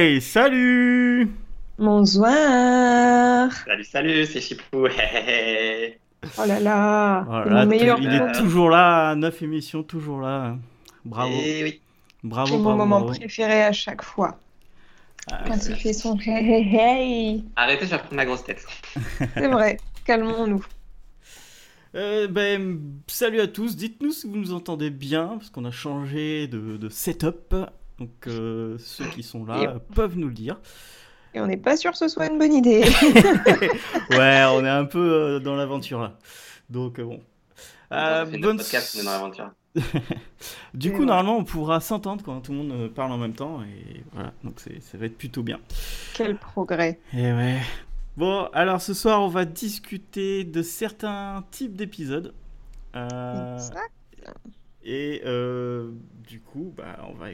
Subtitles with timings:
[0.00, 1.28] Hey, salut
[1.76, 4.86] Bonsoir Salut, salut, c'est Chipou.
[6.38, 10.56] Oh là là, Voilà, meilleur Il est toujours là, 9 émissions, toujours là.
[11.04, 11.32] Bravo.
[11.34, 11.80] Eh oui.
[12.22, 13.18] Bravo, C'est mon bravo, moment bravo.
[13.18, 14.38] préféré à chaque fois.
[15.32, 17.44] Ah, Quand il fait son hey hey hey.
[17.56, 18.64] Arrêtez, je vais prendre ma grosse tête.
[19.34, 20.64] C'est vrai, calmons-nous.
[21.96, 26.46] Euh, ben, salut à tous, dites-nous si vous nous entendez bien, parce qu'on a changé
[26.46, 27.52] de, de setup.
[27.98, 30.60] Donc euh, ceux qui sont là peuvent nous le dire.
[31.34, 32.84] Et on n'est pas sûr que ce soit une bonne idée.
[34.10, 36.16] Ouais, on est un peu euh, dans l'aventure là.
[36.70, 37.20] Donc euh, bon.
[37.92, 39.50] Euh, on fait bonne- notre podcast, on est dans l'aventure.
[40.74, 43.60] Du coup, normalement, on pourra s'entendre quand tout le monde parle en même temps.
[43.62, 45.58] Et voilà, donc c'est- ça va être plutôt bien.
[46.14, 46.98] Quel progrès.
[47.12, 47.58] Et ouais.
[48.16, 52.32] Bon, alors ce soir, on va discuter de certains types d'épisodes.
[52.96, 53.58] Euh,
[54.84, 55.90] et euh,
[56.26, 57.26] du coup, bah, on va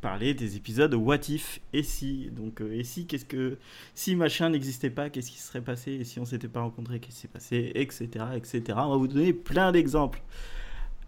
[0.00, 2.30] parler des épisodes What If et si.
[2.32, 3.58] Donc, euh, et si, qu'est-ce que.
[3.94, 7.00] Si machin n'existait pas, qu'est-ce qui se serait passé Et si on s'était pas rencontrés,
[7.00, 8.08] qu'est-ce qui s'est passé Etc.
[8.36, 8.62] Etc.
[8.68, 10.20] On va vous donner plein d'exemples.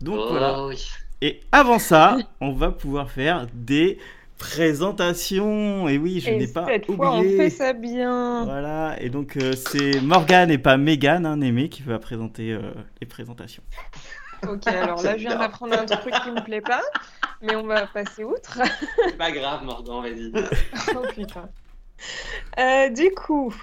[0.01, 0.67] Donc oh voilà.
[0.67, 0.89] oui.
[1.23, 3.99] Et avant ça, on va pouvoir faire des
[4.39, 5.87] présentations.
[5.89, 6.97] Et oui, je n'ai pas cette oublié.
[6.97, 8.45] fois, on fait ça bien.
[8.45, 12.73] Voilà, et donc euh, c'est Morgane et pas Megan, hein, Némé, qui va présenter euh,
[13.01, 13.63] les présentations.
[14.49, 16.83] Ok, alors là, je viens d'apprendre un truc qui me plaît pas,
[17.43, 18.59] mais on va passer outre.
[19.19, 20.33] Pas grave, Morgan, vas-y.
[20.97, 21.49] Oh putain.
[22.59, 23.55] Euh, du coup,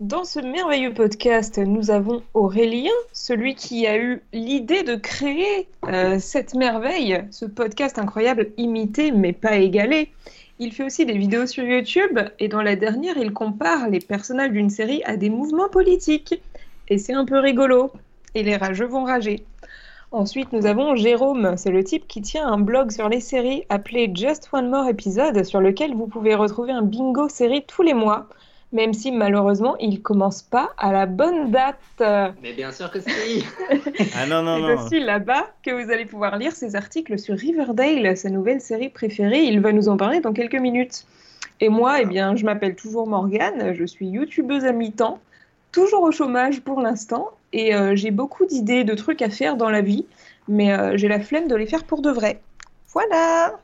[0.00, 6.18] dans ce merveilleux podcast, nous avons Aurélien, celui qui a eu l'idée de créer euh,
[6.18, 10.12] cette merveille, ce podcast incroyable, imité mais pas égalé.
[10.60, 14.50] Il fait aussi des vidéos sur YouTube et dans la dernière, il compare les personnages
[14.50, 16.40] d'une série à des mouvements politiques.
[16.88, 17.92] Et c'est un peu rigolo.
[18.34, 19.44] Et les rageux vont rager.
[20.10, 24.10] Ensuite, nous avons Jérôme, c'est le type qui tient un blog sur les séries appelé
[24.14, 28.26] Just One More Episode, sur lequel vous pouvez retrouver un bingo série tous les mois,
[28.72, 31.76] même si malheureusement il commence pas à la bonne date.
[32.42, 33.44] Mais bien sûr que si.
[34.16, 34.82] Ah non, non, C'est non.
[34.82, 39.42] aussi là-bas que vous allez pouvoir lire ses articles sur Riverdale, sa nouvelle série préférée.
[39.42, 41.04] Il va nous en parler dans quelques minutes.
[41.60, 45.18] Et moi, eh bien, je m'appelle toujours Morgane, je suis youtubeuse à mi-temps,
[45.72, 49.70] toujours au chômage pour l'instant, et euh, j'ai beaucoup d'idées de trucs à faire dans
[49.70, 50.06] la vie,
[50.48, 52.40] mais euh, j'ai la flemme de les faire pour de vrai.
[52.92, 53.60] Voilà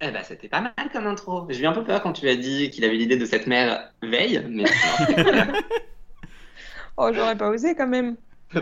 [0.00, 1.46] Eh ben, c'était pas mal comme intro.
[1.50, 3.90] J'ai eu un peu peur quand tu as dit qu'il avait l'idée de cette mère
[4.02, 4.64] veille, mais.
[6.96, 8.16] Oh, j'aurais pas osé quand même,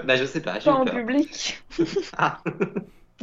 [0.05, 0.95] bah je sais pas, pas en peur.
[0.95, 1.63] public.
[2.17, 2.41] Ah.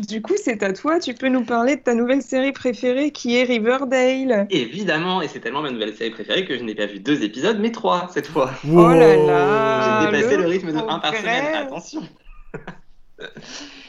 [0.08, 3.38] Du coup, c'est à toi, tu peux nous parler de ta nouvelle série préférée qui
[3.38, 4.48] est Riverdale.
[4.50, 7.58] Évidemment, et c'est tellement ma nouvelle série préférée que je n'ai pas vu deux épisodes,
[7.60, 8.52] mais trois cette fois.
[8.66, 9.28] Oh là Wow.
[9.28, 12.02] là J'ai dépassé le le rythme de un par semaine, attention.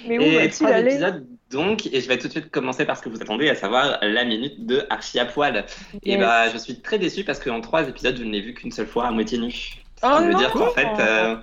[0.09, 2.97] Mais où Et trois aller épisodes donc, et je vais tout de suite commencer par
[2.97, 5.67] ce que vous attendez, à savoir la minute de Archie à poil.
[6.05, 8.71] Et bah, je suis très déçu parce qu'en trois épisodes, je ne l'ai vu qu'une
[8.71, 9.51] seule fois à moitié nu.
[9.51, 11.37] Ce qui Oh veut non dire qu'en fait, euh,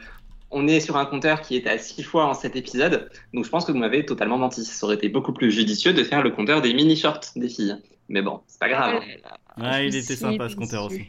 [0.51, 3.09] on est sur un compteur qui est à six fois en sept épisodes.
[3.33, 4.63] Donc, je pense que vous m'avez totalement menti.
[4.63, 7.75] Ça aurait été beaucoup plus judicieux de faire le compteur des mini-shorts des filles.
[8.09, 9.01] Mais bon, c'est pas grave.
[9.61, 11.05] Ah, il était sympa ce compteur aussi.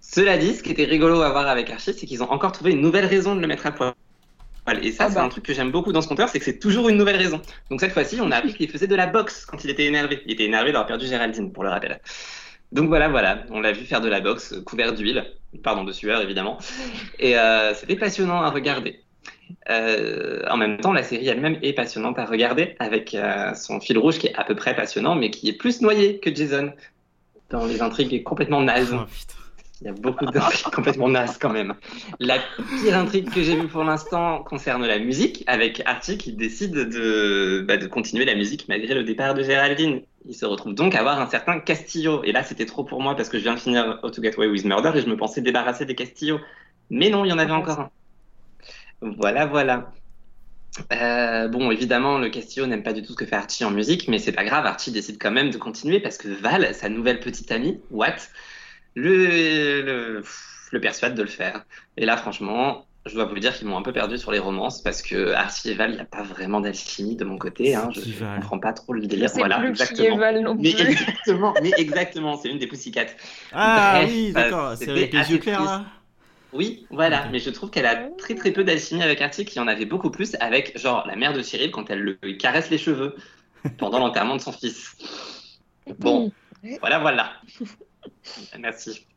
[0.00, 2.70] Cela dit, ce qui était rigolo à voir avec Archie, c'est qu'ils ont encore trouvé
[2.72, 3.92] une nouvelle raison de le mettre à poil.
[4.82, 5.24] Et ça, Ah c'est bah.
[5.24, 7.40] un truc que j'aime beaucoup dans ce compteur, c'est que c'est toujours une nouvelle raison.
[7.70, 10.22] Donc cette fois-ci, on a appris qu'il faisait de la boxe quand il était énervé.
[10.26, 12.00] Il était énervé d'avoir perdu Géraldine, pour le rappel.
[12.76, 15.24] Donc voilà, voilà, on l'a vu faire de la boxe, euh, couvert d'huile,
[15.64, 16.58] pardon, de sueur évidemment.
[17.18, 19.00] Et euh, c'était passionnant à regarder.
[19.70, 23.96] Euh, en même temps, la série elle-même est passionnante à regarder, avec euh, son fil
[23.96, 26.70] rouge qui est à peu près passionnant, mais qui est plus noyé que Jason
[27.48, 28.94] dans les intrigues complètement nazes.
[28.94, 29.06] Oh.
[29.80, 31.74] Il y a beaucoup d'intrigues complètement nazes quand même.
[32.18, 32.38] La
[32.80, 37.64] pire intrigue que j'ai vue pour l'instant concerne la musique, avec Archie qui décide de,
[37.68, 40.00] bah, de continuer la musique malgré le départ de Géraldine.
[40.26, 42.24] Il se retrouve donc à avoir un certain Castillo.
[42.24, 44.36] Et là, c'était trop pour moi parce que je viens de finir How to Get
[44.38, 46.40] Away with Murder et je me pensais débarrasser des Castillo.
[46.88, 47.90] Mais non, il y en avait encore un.
[49.02, 49.90] Voilà, voilà.
[50.92, 54.08] Euh, bon, évidemment, le Castillo n'aime pas du tout ce que fait Archie en musique,
[54.08, 57.20] mais c'est pas grave, Archie décide quand même de continuer parce que Val, sa nouvelle
[57.20, 58.30] petite amie, Watt,
[58.96, 60.22] le, le,
[60.72, 61.64] le persuade de le faire.
[61.96, 64.82] Et là, franchement, je dois vous dire qu'ils m'ont un peu perdu sur les romances
[64.82, 67.74] parce que Archie et Val, il n'y a pas vraiment d'alchimie de mon côté.
[67.74, 69.30] Hein, je ne comprends pas trop le délire.
[69.34, 70.16] Voilà, plus exactement.
[70.42, 70.90] Non Mais plus.
[70.90, 73.06] exactement, mais exactement, c'est une des Pussycats.
[73.52, 75.84] Ah Bref, oui, euh, d'accord, c'est avec les yeux clairs là
[76.52, 79.68] Oui, voilà, mais je trouve qu'elle a très très peu d'alchimie avec Archie, qui en
[79.68, 82.78] avait beaucoup plus avec, genre, la mère de Cyril quand elle le lui caresse les
[82.78, 83.14] cheveux
[83.78, 84.96] pendant l'enterrement de son fils.
[85.98, 86.32] Bon,
[86.80, 87.34] voilà, voilà.
[88.58, 89.06] Merci.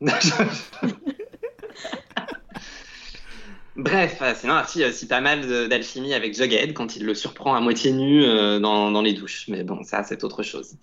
[3.76, 7.54] Bref, euh, sinon Archie a aussi pas mal d'alchimie avec Jughead quand il le surprend
[7.54, 9.46] à moitié nu euh, dans, les douches.
[9.48, 10.74] Mais bon, ça, c'est autre chose.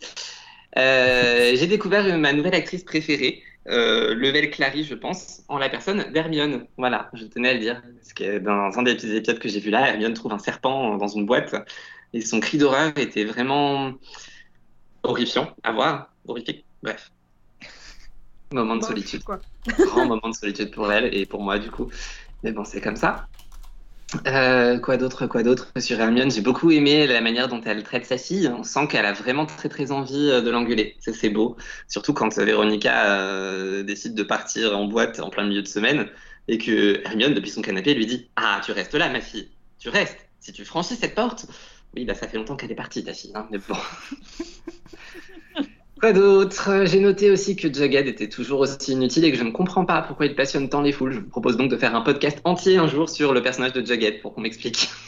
[0.78, 6.66] Euh, j'ai découvert ma nouvelle actrice préférée, Level Clary, je pense, en la personne d'Hermione.
[6.78, 7.84] Voilà, je tenais à le dire.
[7.98, 10.98] Parce que dans un des petits épisodes que j'ai vu là, Hermione trouve un serpent
[10.98, 11.54] dans une boîte
[12.14, 13.94] et son cri d'horreur était vraiment
[15.04, 16.66] horrifiant à voir, horrifique.
[16.82, 17.12] Bref.
[18.52, 19.24] Moment de solitude.
[19.24, 19.40] quoi.
[19.80, 21.90] Grand moment de solitude pour elle et pour moi, du coup.
[22.44, 23.28] Mais bon, c'est comme ça.
[24.26, 26.32] Euh, quoi d'autre, quoi d'autre sur Hermione?
[26.32, 28.48] J'ai beaucoup aimé la manière dont elle traite sa fille.
[28.48, 30.96] On sent qu'elle a vraiment très très envie euh, de l'engueuler.
[31.00, 31.58] Ça c'est beau.
[31.90, 36.08] Surtout quand euh, Véronica euh, décide de partir en boîte en plein milieu de semaine
[36.48, 39.90] et que Hermione depuis son canapé lui dit Ah tu restes là ma fille, tu
[39.90, 40.30] restes.
[40.40, 41.46] Si tu franchis cette porte,
[41.94, 43.34] oui bah ça fait longtemps qu'elle est partie ta fille.
[43.36, 43.76] Hein, mais bon.
[46.00, 49.52] Quoi d'autre J'ai noté aussi que Jughead était toujours aussi inutile et que je ne
[49.52, 51.14] comprends pas pourquoi il passionne tant les foules.
[51.14, 53.84] Je vous propose donc de faire un podcast entier un jour sur le personnage de
[53.84, 54.90] Jughead pour qu'on m'explique.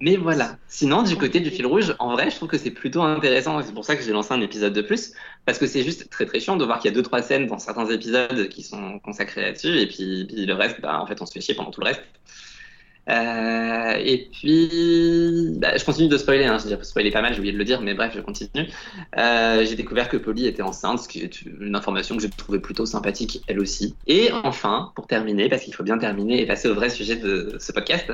[0.00, 0.56] Mais voilà.
[0.68, 3.60] Sinon, du côté du fil rouge, en vrai, je trouve que c'est plutôt intéressant.
[3.62, 5.12] C'est pour ça que j'ai lancé un épisode de plus.
[5.44, 7.46] Parce que c'est juste très très chiant de voir qu'il y a deux trois scènes
[7.46, 9.78] dans certains épisodes qui sont consacrés là-dessus.
[9.78, 11.86] Et puis, puis le reste, bah, en fait, on se fait chier pendant tout le
[11.86, 12.02] reste.
[13.08, 16.44] Euh, et puis, bah, je continue de spoiler.
[16.44, 16.58] Hein.
[16.66, 18.68] J'ai spoilé pas mal, j'ai oublié de le dire, mais bref, je continue.
[19.18, 22.60] Euh, j'ai découvert que Polly était enceinte, ce qui est une information que j'ai trouvée
[22.60, 23.96] plutôt sympathique, elle aussi.
[24.06, 27.56] Et enfin, pour terminer, parce qu'il faut bien terminer et passer au vrai sujet de
[27.58, 28.12] ce podcast,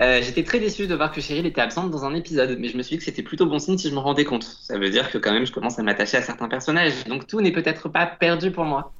[0.00, 2.76] euh, j'étais très déçu de voir que Cheryl était absente dans un épisode, mais je
[2.76, 4.44] me suis dit que c'était plutôt bon signe si je me rendais compte.
[4.44, 7.40] Ça veut dire que quand même je commence à m'attacher à certains personnages, donc tout
[7.40, 8.92] n'est peut-être pas perdu pour moi.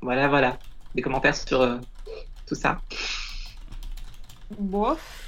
[0.00, 0.58] Voilà, voilà.
[0.94, 1.76] Des commentaires sur euh,
[2.46, 2.80] tout ça.
[4.50, 5.24] Bof.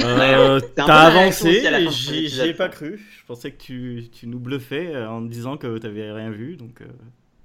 [0.00, 2.98] Euh, T'as avancé, j'y ai pas cru.
[3.18, 6.56] Je pensais que tu, tu nous bluffais euh, en disant que t'avais rien vu.
[6.56, 6.86] Donc, euh,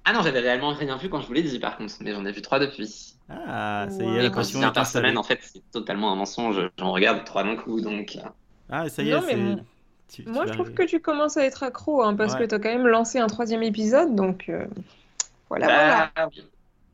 [0.06, 2.26] Ah non, j'avais réellement rien vu quand je vous l'ai dit par contre, mais j'en
[2.26, 3.16] ai vu trois depuis.
[3.30, 6.70] Ah, ça y est, la passion est par semaine, en fait, c'est totalement un mensonge.
[6.78, 8.18] J'en regarde trois d'un coup, donc.
[8.70, 9.66] Ah, ça y est, c'est- mon-
[10.10, 10.76] tu- tu Moi, je trouve arriver.
[10.76, 12.40] que tu commences à être accro, hein, parce Ouais.
[12.40, 14.66] que tu as quand même lancé un troisième épisode, donc euh,
[15.50, 16.30] voilà, bah, voilà.
[16.36, 16.44] oui.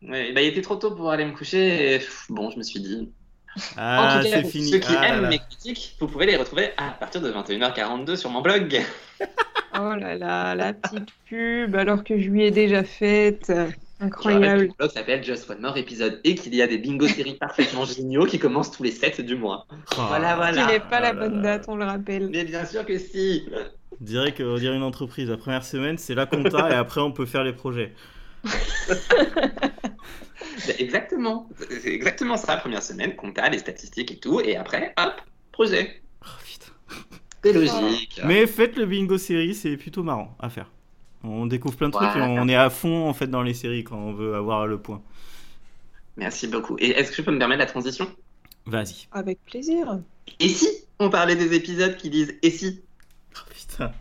[0.10, 2.64] Ouais, bah, il était trop tôt pour aller me coucher, et pff, bon, je me
[2.64, 3.12] suis dit.
[3.78, 4.70] Ah, en tout cas, c'est pour fini.
[4.72, 5.30] ceux qui Ah aiment là.
[5.30, 8.82] mes critiques, vous pouvez les retrouver à partir de 21h42 sur mon blog.
[9.82, 13.46] Oh là là, la petite pub, alors que je lui ai déjà faite.
[13.48, 14.62] Je rappelle que Incroyable.
[14.64, 17.86] le blog s'appelle Just One More Episode et qu'il y a des bingo séries parfaitement
[17.86, 19.68] géniaux qui commencent tous les 7 du mois.
[19.70, 20.62] Oh, Voilà, voilà.
[20.64, 21.58] Il n'est pas la Oh là bonne là.
[21.58, 22.30] date, on le rappelle.
[22.32, 23.46] Mais bien sûr que si.
[24.02, 25.30] On dirait que on dirait une entreprise.
[25.30, 27.94] La première semaine, c'est la compta et après, on peut faire les projets.
[30.68, 31.50] Bah, Exactement.
[31.82, 35.14] C'est exactement ça, première semaine, compta, les statistiques et tout, et après, hop,
[35.52, 36.02] projet.
[36.24, 36.72] Oh, putain.
[37.44, 38.22] C'est logique.
[38.26, 40.70] Mais faites le bingo série, c'est plutôt marrant à faire.
[41.24, 43.84] On découvre plein de trucs et on est à fond en fait dans les séries
[43.84, 45.02] quand on veut avoir le point.
[46.16, 46.78] Merci beaucoup.
[46.80, 48.10] Et est-ce que je peux me permettre la transition?
[48.66, 49.08] Vas-y.
[49.12, 50.00] Avec plaisir.
[50.40, 50.68] Et si
[51.00, 52.82] on parlait des épisodes qui disent et si?
[53.36, 53.92] Oh, putain.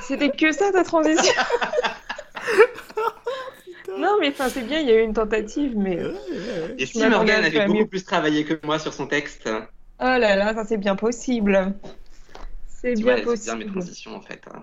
[0.00, 1.32] C'était que ça ta transition
[3.98, 5.98] Non, mais enfin, c'est bien, il y a eu une tentative, mais.
[5.98, 6.12] Euh.
[6.78, 7.86] Et si Morgane avait beaucoup mieux.
[7.86, 9.48] plus travaillé que moi sur son texte
[10.00, 11.74] Oh là là, ça c'est bien possible.
[12.68, 13.72] C'est bien vois, c'est bien mes possible.
[13.72, 14.40] transitions en fait.
[14.52, 14.62] hein.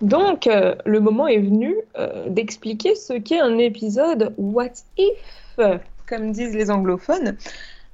[0.00, 5.58] Donc, euh, le moment est venu euh, d'expliquer ce qu'est un épisode What If,
[6.06, 7.36] comme disent les anglophones.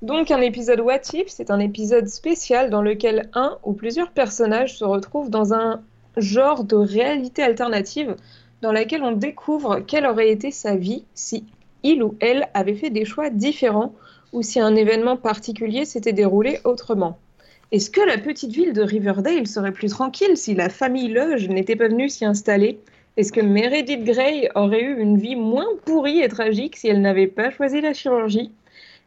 [0.02, 4.76] Donc, un épisode What If, c'est un épisode spécial dans lequel un ou plusieurs personnages
[4.78, 5.82] se retrouvent dans un
[6.18, 8.16] genre de réalité alternative
[8.64, 11.44] dans laquelle on découvre quelle aurait été sa vie si
[11.82, 13.94] il ou elle avait fait des choix différents
[14.32, 17.18] ou si un événement particulier s'était déroulé autrement.
[17.72, 21.76] Est-ce que la petite ville de Riverdale serait plus tranquille si la famille Loge n'était
[21.76, 22.80] pas venue s'y installer?
[23.18, 27.26] Est-ce que Meredith Grey aurait eu une vie moins pourrie et tragique si elle n'avait
[27.26, 28.50] pas choisi la chirurgie?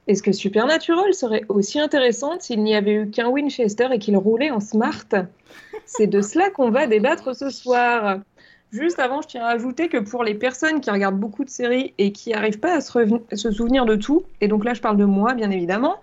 [0.07, 4.51] Est-ce que Supernatural serait aussi intéressante s'il n'y avait eu qu'un Winchester et qu'il roulait
[4.51, 5.07] en smart?
[5.87, 8.19] C'est de cela qu'on va débattre ce soir.
[8.71, 11.93] Juste avant, je tiens à ajouter que pour les personnes qui regardent beaucoup de séries
[11.97, 14.73] et qui n'arrivent pas à se, reven- à se souvenir de tout, et donc là
[14.73, 15.95] je parle de moi bien évidemment,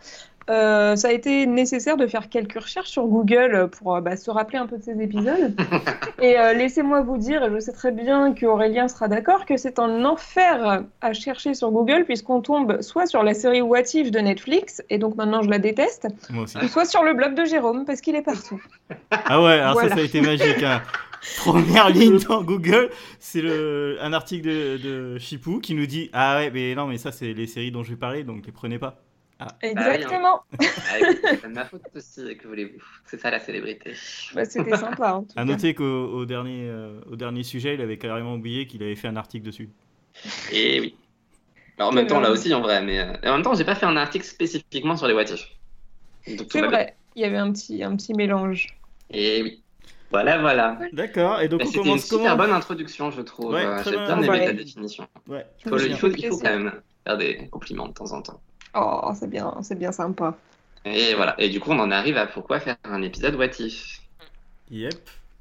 [0.51, 4.31] euh, ça a été nécessaire de faire quelques recherches sur Google pour euh, bah, se
[4.31, 5.55] rappeler un peu de ces épisodes.
[6.23, 9.79] et euh, laissez-moi vous dire, et je sais très bien qu'Aurélien sera d'accord, que c'est
[9.79, 14.19] un enfer à chercher sur Google puisqu'on tombe soit sur la série What If de
[14.21, 16.09] Netflix, et donc maintenant je la déteste,
[16.69, 18.63] soit sur le blog de Jérôme parce qu'il est partout.
[19.11, 19.89] Ah ouais, alors Voilà.
[19.91, 20.63] ça, ça a été magique.
[20.63, 20.83] hein.
[21.37, 23.43] Première ligne dans Google, c'est
[24.01, 27.33] un article de, de Chipou qui nous dit Ah ouais, mais non, mais ça, c'est
[27.33, 29.03] les séries dont je vais parler, donc les prenez pas.
[29.63, 30.43] Exactement.
[30.87, 30.97] Ah,
[31.41, 33.93] c'est de ma faute aussi, que voulez-vous C'est ça la célébrité.
[34.35, 35.15] Bah, C'était sympa.
[35.15, 35.45] en tout À cas.
[35.45, 39.09] noter qu'au au dernier, euh, au dernier sujet, il avait carrément oublié qu'il avait fait
[39.09, 39.71] un article dessus.
[40.53, 40.97] Et oui.
[41.79, 43.65] Alors, en même temps, là aussi, en vrai, mais euh, et en même temps, j'ai
[43.65, 45.15] pas fait un article spécifiquement sur les
[46.37, 48.69] tout C'est vrai, il y avait un petit, un petit mélange.
[49.11, 49.64] Et oui.
[50.15, 50.79] Voilà, voilà.
[50.93, 53.53] D'accord, et donc Bah, on C'était une commence super comment bonne introduction, je trouve.
[53.53, 54.17] Ouais, Euh, J'ai bien.
[54.19, 54.47] aimé Ouais.
[54.47, 55.07] ta définition.
[55.27, 55.45] Ouais.
[55.65, 56.73] Je Faut il, faut, il faut quand même
[57.05, 58.41] faire des compliments de temps en temps.
[58.77, 60.37] Oh, c'est bien, c'est bien sympa.
[60.85, 61.35] Et voilà.
[61.39, 64.01] Et du coup, on en arrive à pourquoi faire un épisode What If.
[64.71, 64.95] Yep.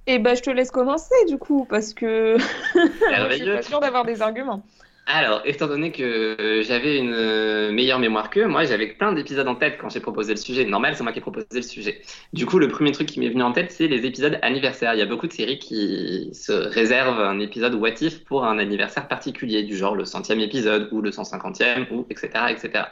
[0.08, 4.06] Et bah, je te laisse commencer du coup, parce que je suis pas sûre d'avoir
[4.06, 4.64] des arguments.
[5.06, 6.02] Alors, étant donné que
[6.40, 10.00] euh, j'avais une euh, meilleure mémoire qu'eux, moi j'avais plein d'épisodes en tête quand j'ai
[10.00, 10.64] proposé le sujet.
[10.64, 12.02] Normal, c'est moi qui ai proposé le sujet.
[12.32, 14.94] Du coup, le premier truc qui m'est venu en tête, c'est les épisodes anniversaires.
[14.94, 18.58] Il y a beaucoup de séries qui se réservent un épisode what if pour un
[18.58, 22.30] anniversaire particulier, du genre le centième épisode ou le 150e, ou etc.
[22.50, 22.86] etc.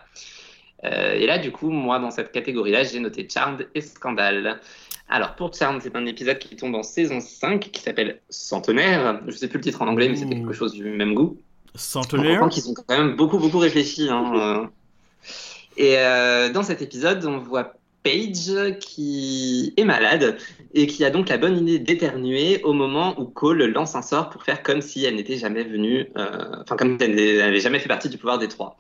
[0.84, 4.60] Euh, et là, du coup, moi, dans cette catégorie-là, j'ai noté Charmed et Scandale.
[5.08, 9.22] Alors, pour Charmed, c'est un épisode qui tombe en saison 5 qui s'appelle Centenaire.
[9.28, 10.40] Je sais plus le titre en anglais, mais c'était Ouh.
[10.40, 11.38] quelque chose du même goût.
[11.76, 12.40] On Centenaire.
[12.40, 14.08] comprend qu'ils ont quand même beaucoup, beaucoup réfléchi.
[14.10, 14.68] hein, euh.
[15.78, 17.74] Et euh, dans cet épisode, on voit
[18.04, 20.38] Paige qui est malade
[20.74, 24.30] et qui a donc la bonne idée d'éternuer au moment où Cole lance un sort
[24.32, 27.80] pour faire comme si elle n'était jamais venue, euh, enfin comme si elle n'avait jamais
[27.80, 28.78] fait partie du pouvoir des trois.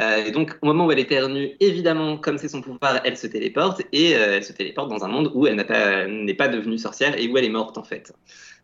[0.00, 3.26] Euh, et donc au moment où elle éternue, évidemment, comme c'est son pouvoir, elle se
[3.26, 6.78] téléporte et euh, elle se téléporte dans un monde où elle pas- n'est pas devenue
[6.78, 8.12] sorcière et où elle est morte en fait.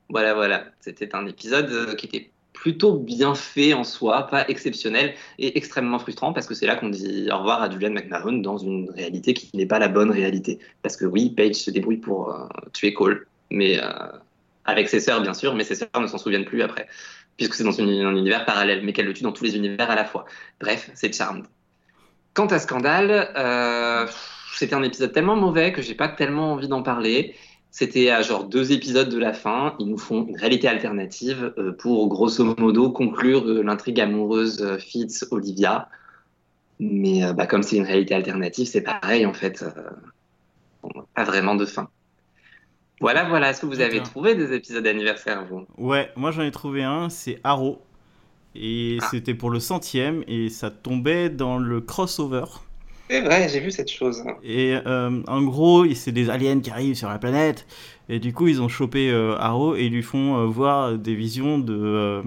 [0.08, 0.64] Voilà, voilà.
[0.80, 6.32] C'était un épisode qui était plutôt bien fait en soi, pas exceptionnel et extrêmement frustrant
[6.32, 9.56] parce que c'est là qu'on dit au revoir à Julian McMahon dans une réalité qui
[9.56, 10.58] n'est pas la bonne réalité.
[10.82, 13.88] Parce que oui, Paige se débrouille pour euh, tuer Cole, mais euh,
[14.64, 16.88] avec ses sœurs bien sûr, mais ses sœurs ne s'en souviennent plus après,
[17.36, 19.94] puisque c'est dans un univers parallèle, mais qu'elle le tue dans tous les univers à
[19.94, 20.24] la fois.
[20.60, 21.44] Bref, c'est Charmed.
[22.34, 24.06] Quant à Scandale, euh,
[24.54, 27.36] c'était un épisode tellement mauvais que j'ai pas tellement envie d'en parler.
[27.70, 29.76] C'était à genre deux épisodes de la fin.
[29.78, 34.78] Ils nous font une réalité alternative euh, pour grosso modo conclure euh, l'intrigue amoureuse euh,
[34.78, 35.88] Fitz-Olivia.
[36.80, 39.62] Mais euh, bah, comme c'est une réalité alternative, c'est pareil en fait.
[39.62, 39.90] euh,
[40.82, 41.88] bon, pas vraiment de fin.
[43.00, 43.50] Voilà, voilà.
[43.50, 45.66] Est-ce que vous avez trouvé des épisodes d'anniversaire, vous?
[45.78, 47.80] Ouais, moi j'en ai trouvé un, c'est Arrow.
[48.54, 49.08] Et Ah.
[49.10, 52.44] c'était pour le centième et ça tombait dans le crossover.
[53.10, 54.22] C'est vrai, j'ai vu cette chose.
[54.42, 57.66] Et euh, en gros, c'est des aliens qui arrivent sur la planète.
[58.10, 61.58] Et du coup, ils ont chopé euh, Arrow et lui font euh, voir des visions
[61.58, 61.74] de.
[61.74, 62.22] euh,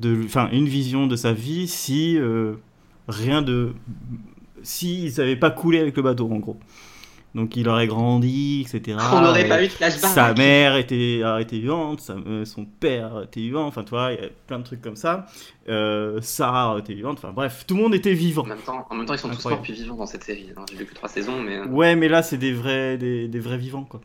[0.00, 2.18] de Enfin, une vision de sa vie si
[3.08, 3.72] rien de.
[4.62, 6.58] Si ils n'avaient pas coulé avec le bateau, en gros.
[7.34, 8.96] Donc il aurait grandi, etc.
[9.12, 10.10] On n'aurait Et pas eu de flashback.
[10.10, 14.12] Sa mère était, a été vivante, sa- euh, son père était vivant, enfin, tu vois,
[14.12, 15.26] il y a plein de trucs comme ça.
[15.68, 18.42] Euh, Sarah était vivante, enfin, bref, tout le monde était vivant.
[18.42, 20.46] En même temps, en même temps ils sont tous morts puis vivants dans cette série.
[20.56, 20.64] hein.
[20.70, 21.56] J'ai vu que trois saisons, mais.
[21.58, 24.00] euh, Ouais, mais là, c'est des vrais, des, des vrais vivants, quoi.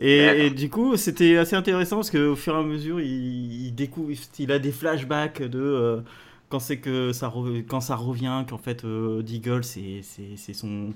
[0.00, 4.10] Et, du coup, c'était assez intéressant parce qu'au fur et à mesure, il, il découvre,
[4.38, 6.00] il a des flashbacks de euh,
[6.48, 7.32] quand c'est que ça,
[7.68, 10.02] quand ça revient, qu'en fait, euh, Deagle, c'est
[10.54, 10.90] son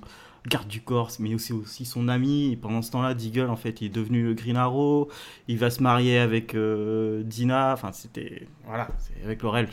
[0.47, 2.53] garde du corps, mais aussi, aussi son ami.
[2.53, 5.09] Et pendant ce temps-là, Deagle, en fait, il est devenu le Green Arrow.
[5.49, 7.73] Il va se marier avec euh, Dina.
[7.73, 9.69] Enfin, c'était, voilà, c'est avec Laurel.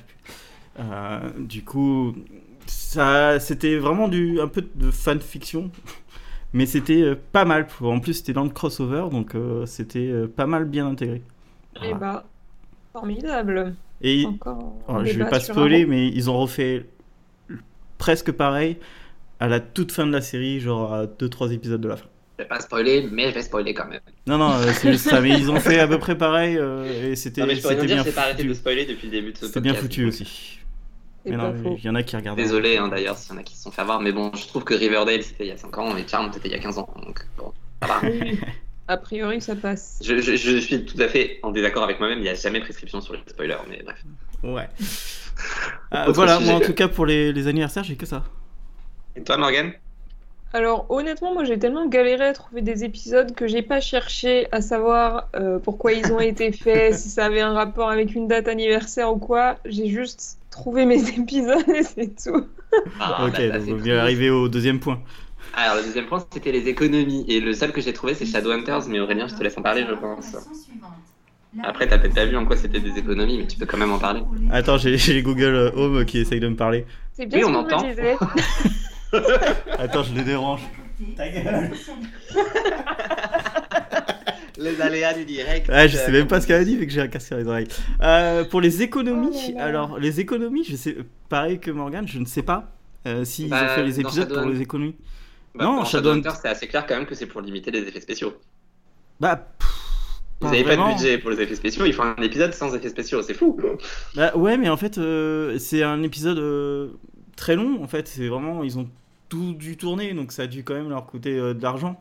[0.79, 2.15] Euh, du coup,
[2.65, 5.71] ça, c'était vraiment du, un peu de fanfiction.
[6.53, 7.67] Mais c'était euh, pas mal.
[7.81, 11.23] En plus, c'était dans le crossover, donc euh, c'était pas mal bien intégré.
[11.77, 11.95] Et Voilà.
[11.97, 12.25] bah,
[12.91, 13.75] formidable.
[14.01, 14.75] Et Encore.
[14.87, 16.85] oh, je vais pas spoiler, mais ils ont refait
[17.97, 18.77] presque pareil
[19.43, 22.05] à la toute fin de la série, genre à 2-3 épisodes de la fin.
[22.39, 23.99] Je vais pas spoiler, mais je vais spoiler quand même.
[24.25, 27.11] Non, non, euh, c'est juste ça, mais ils ont fait à peu près pareil euh,
[27.11, 28.59] et c'était Non, mais je peux rien c'était dire, bien j'ai pas arrêté de foutu.
[28.59, 30.59] spoiler depuis le début de ce C'était bien foutu aussi.
[31.25, 32.37] Mais non, il y en a qui regardent.
[32.37, 34.47] Désolé hein, d'ailleurs s'il y en a qui se sont fait avoir, mais bon, je
[34.47, 36.59] trouve que Riverdale c'était il y a 5 ans et Charmed c'était il y a
[36.59, 36.89] 15 ans.
[37.05, 38.01] Donc bon, ça va.
[38.89, 39.99] A priori, ça passe.
[40.03, 42.59] Je, je- je suis tout à fait en désaccord avec moi-même, il n'y a jamais
[42.59, 44.03] prescription sur les spoilers, mais bref.
[44.43, 44.67] Ouais.
[45.91, 48.23] Ah, Autre voilà, moi en tout cas pour les, les anniversaires, j'ai que ça.
[49.15, 49.71] Et toi Morgan
[50.53, 54.61] Alors honnêtement, moi j'ai tellement galéré à trouver des épisodes que j'ai pas cherché à
[54.61, 58.47] savoir euh, pourquoi ils ont été faits, si ça avait un rapport avec une date
[58.47, 59.57] anniversaire ou quoi.
[59.65, 62.47] J'ai juste trouvé mes épisodes et c'est tout.
[62.99, 63.83] Ah, ok, bah, donc triste.
[63.83, 64.99] vient arriver au deuxième point.
[65.55, 68.87] Alors le deuxième point c'était les économies, et le seul que j'ai trouvé c'est Shadowhunters,
[68.87, 70.35] mais Aurélien je te laisse en parler je pense.
[71.61, 73.91] Après t'as peut-être pas vu en quoi c'était des économies, mais tu peux quand même
[73.91, 74.23] en parler.
[74.51, 76.87] Attends, j'ai Google Home qui essaye de me parler.
[77.11, 77.85] C'est bien Oui, ce on me entend.
[79.79, 80.61] Attends, je les dérange.
[81.17, 81.71] Ta gueule.
[84.57, 85.67] Les aléas du direct.
[85.73, 87.37] Ah, je sais même pas ce qu'elle a dit vu que j'ai un casque sur
[87.37, 87.67] les oreilles.
[88.03, 90.95] Euh, pour les économies, Oh alors les économies, je sais,
[91.27, 92.71] pareil que Morgan, je ne sais pas
[93.07, 94.95] euh, s'ils Bah, ont fait les épisodes pour les économies.
[95.55, 97.99] Bah, Non, Shadowhunter- Shadowhunter c'est assez clair quand même que c'est pour limiter les effets
[97.99, 98.33] spéciaux.
[99.19, 99.67] Bah, pff,
[100.39, 102.89] pas n'avaient pas de budget pour les effets spéciaux, ils font un épisode sans effets
[102.89, 103.59] spéciaux, c'est fou.
[104.15, 106.89] Bah, ouais, mais en fait, euh, c'est un épisode euh,
[107.35, 107.83] très long.
[107.83, 108.87] En fait, c'est vraiment, ils ont
[109.33, 111.99] tout dû tourner, donc ça a dû quand même leur coûter euh, de l'argent.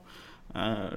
[0.55, 0.91] Euh,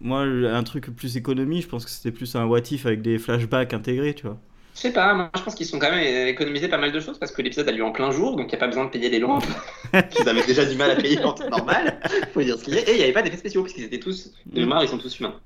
[0.00, 3.18] moi, un truc plus économie, je pense que c'était plus un what if avec des
[3.18, 4.36] flashbacks intégrés, tu vois.
[4.74, 7.18] Je sais pas, moi je pense qu'ils sont quand même économisé pas mal de choses
[7.18, 8.90] parce que l'épisode a lieu en plein jour, donc il n'y a pas besoin de
[8.90, 9.46] payer les lampes.
[9.94, 12.00] Ils avaient déjà du mal à payer en temps normal,
[12.34, 12.80] faut dire ce qu'il y a.
[12.80, 14.98] Et il n'y avait pas d'effets spéciaux parce qu'ils étaient tous, de mémoire, ils sont
[14.98, 15.36] tous humains.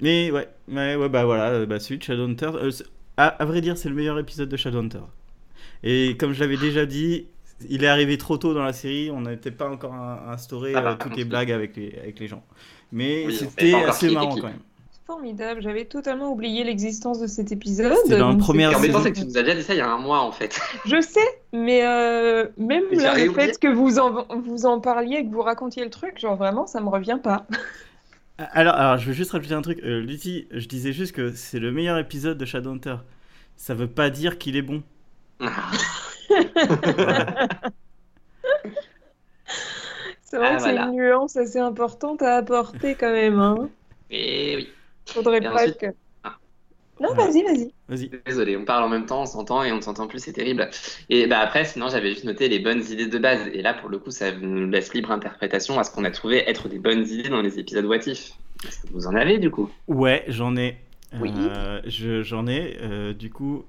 [0.00, 2.70] Mais ouais, ouais, ouais bah voilà, bah, celui de Shadowhunter, euh,
[3.16, 5.00] à, à vrai dire, c'est le meilleur épisode de Shadowhunter.
[5.82, 7.26] Et comme je l'avais déjà dit,
[7.68, 10.90] il est arrivé trop tôt dans la série, on n'était pas encore instauré Ah bah,
[10.92, 12.42] euh, toutes les blagues avec les, avec les gens.
[12.92, 14.58] Mais Oui, c'était assez marrant quand même.
[15.06, 17.92] Formidable, j'avais totalement oublié l'existence de cet épisode.
[18.04, 19.04] C'était dans le donc premier Et c'est- en même temps, saison.
[19.04, 20.60] c'est que tu nous as déjà dit ça il y a un mois en fait.
[20.86, 21.18] Je sais,
[21.52, 25.30] mais euh, même Mais là, j'avais le fait que vous en, vous en parliez, que
[25.32, 27.46] vous racontiez le truc, genre vraiment, ça me revient pas.
[28.38, 29.80] Alors, alors, je veux juste rajouter un truc.
[29.84, 32.96] Euh, Lutti, je disais juste que c'est le meilleur épisode de Shadowhunter.
[33.56, 34.82] Ça veut pas dire qu'il est bon.
[40.22, 43.38] C'est vrai Ah, que c'est une nuance assez importante à apporter quand même.
[43.40, 43.68] Hein.
[44.10, 44.68] Et oui,
[45.06, 45.86] Faudrait Et pas ensuite- que.
[46.22, 46.36] Ah.
[47.00, 47.72] Non, vas-y, vas-y.
[47.88, 48.10] Vas-y.
[48.24, 50.70] désolé, on parle en même temps, on s'entend et on ne s'entend plus, c'est terrible.
[51.08, 53.48] Et bah après, sinon j'avais juste noté les bonnes idées de base.
[53.52, 56.48] Et là, pour le coup, ça nous laisse libre interprétation à ce qu'on a trouvé
[56.48, 58.32] être des bonnes idées dans les épisodes What If.
[58.68, 59.68] Est-ce que vous en avez du coup?
[59.88, 60.76] Ouais, j'en ai.
[61.20, 61.32] Oui.
[61.36, 62.76] Euh, je- j'en ai.
[62.82, 63.64] euh, du coup,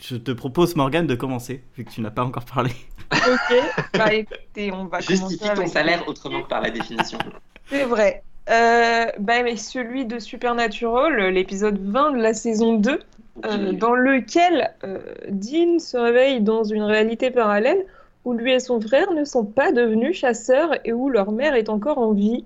[0.00, 2.70] je te propose, Morgane, de commencer, vu que tu n'as pas encore parlé.
[3.12, 3.56] Ok.
[3.94, 5.68] bah écoutez, on va Justifie commencer ton avec...
[5.68, 7.18] salaire autrement que par la définition.
[7.66, 8.22] C'est vrai.
[8.50, 13.00] Euh, bah, mais celui de Supernatural, l'épisode 20 de la saison 2,
[13.44, 17.84] euh, dans lequel euh, Dean se réveille dans une réalité parallèle
[18.24, 21.68] où lui et son frère ne sont pas devenus chasseurs et où leur mère est
[21.68, 22.44] encore en vie.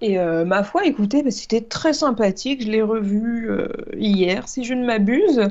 [0.00, 2.62] Et euh, ma foi, écoutez, bah, c'était très sympathique.
[2.62, 5.48] Je l'ai revu euh, hier, si je ne m'abuse.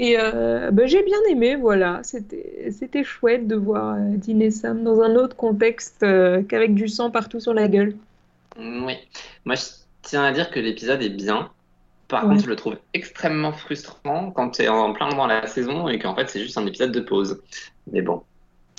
[0.00, 2.00] Et euh, bah, j'ai bien aimé, voilà.
[2.02, 6.74] C'était, c'était chouette de voir euh, Dean et Sam dans un autre contexte euh, qu'avec
[6.74, 7.96] du sang partout sur la gueule.
[8.58, 8.94] Oui.
[9.44, 9.62] Moi, je
[10.02, 11.50] tiens à dire que l'épisode est bien.
[12.08, 12.30] Par Ouais.
[12.30, 15.98] contre, je le trouve extrêmement frustrant quand tu es en plein dans la saison et
[15.98, 17.42] qu'en fait, c'est juste un épisode de pause.
[17.90, 18.22] Mais bon,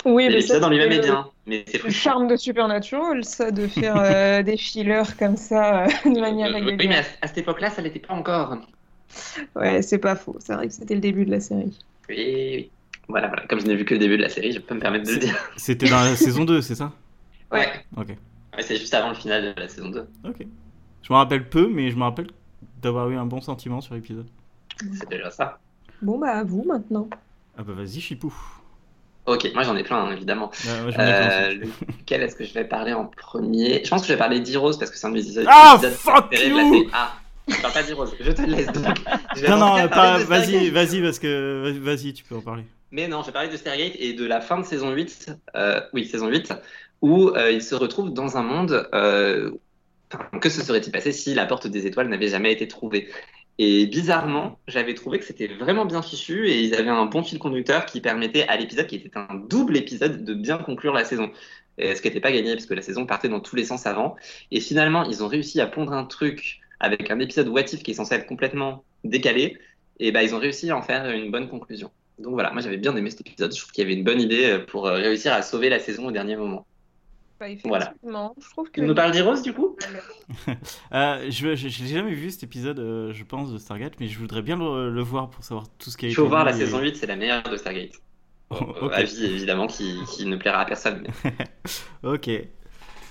[0.05, 3.23] Oui, mais ça, l'épisode en lui-même est le- bien, mais c'est le charme de Supernatural,
[3.25, 6.89] ça, de faire euh, des fillers comme ça euh, de manière Euh, Oui, régulière.
[6.89, 8.58] mais à, à cette époque-là, ça l'était pas encore.
[9.56, 10.36] Ouais, c'est pas faux.
[10.39, 11.78] C'est vrai que c'était le début de la série.
[12.10, 12.71] Oui, oui.
[13.08, 13.45] Voilà, voilà.
[13.47, 15.12] Comme je n'ai vu que le début de la série, je peux me permettre de
[15.13, 15.36] le dire.
[15.58, 16.91] C'était dans la saison 2, c'est ça?
[17.51, 17.60] Ouais.
[17.60, 17.71] Ouais.
[17.97, 18.08] Ok.
[18.10, 20.08] Ouais, c'est juste avant le final de la saison 2.
[20.28, 20.45] Ok.
[21.04, 22.28] Je me rappelle peu, mais je me rappelle
[22.82, 24.28] d'avoir eu un bon sentiment sur l'épisode.
[24.93, 25.60] C'est déjà ça.
[26.01, 27.08] Bon, bah, à vous maintenant.
[27.58, 28.34] Ah bah vas-y, Chipou.
[29.28, 30.51] Ok, moi j'en ai plein, hein, évidemment.
[30.65, 31.65] Ouais, ouais, j'en ai plein Euh,
[31.99, 33.82] lequel est-ce que je vais parler en premier?
[33.84, 35.75] Je pense que je vais parler d'Heroes parce que c'est un de mes épisodes Ah,
[35.78, 36.89] épisodes fuck de la you série.
[36.93, 37.13] Ah,
[37.47, 38.97] pas d'Heroes, je te laisse donc.
[39.49, 42.63] Non, non, pas, vas-y, vas-y, parce que vas-y, tu peux en parler.
[42.91, 45.81] Mais non, je vais parler de Stargate et de la fin de saison 8, euh,
[45.93, 46.53] oui, saison 8,
[47.01, 48.88] où euh, il se retrouve dans un monde.
[48.93, 49.51] euh,
[50.39, 53.10] que se serait-il passé si la porte des étoiles n'avait jamais été trouvée?
[53.58, 57.39] Et bizarrement, j'avais trouvé que c'était vraiment bien fichu et ils avaient un bon fil
[57.39, 61.31] conducteur qui permettait à l'épisode, qui était un double épisode, de bien conclure la saison.
[61.77, 63.86] Et ce qui n'était pas gagné parce que la saison partait dans tous les sens
[63.86, 64.15] avant.
[64.51, 67.91] Et finalement, ils ont réussi à pondre un truc avec un épisode What If qui
[67.91, 69.57] est censé être complètement décalé.
[69.99, 71.89] Et bah, ils ont réussi à en faire une bonne conclusion.
[72.19, 73.53] Donc voilà, moi j'avais bien aimé cet épisode.
[73.53, 75.79] Je trouve qu'il y avait une bonne idée euh, pour euh, réussir à sauver la
[75.79, 76.65] saison au dernier moment.
[77.39, 77.85] Bah, Voilà.
[77.88, 78.79] effectivement, je trouve que.
[78.81, 79.75] Tu nous parles d'Heroes du coup?
[80.93, 84.41] Euh, je l'ai jamais vu cet épisode, euh, je pense, de Stargate, mais je voudrais
[84.41, 86.55] bien le, le voir pour savoir tout ce qui a Il faut voir la et-
[86.55, 87.91] saison 8, c'est la meilleure de Stargate.
[88.49, 88.93] Oh, Euh, ok.
[88.93, 91.03] Avis évidemment qui, qui ne plaira à personne.
[91.23, 91.31] mais-
[92.03, 92.29] Ok.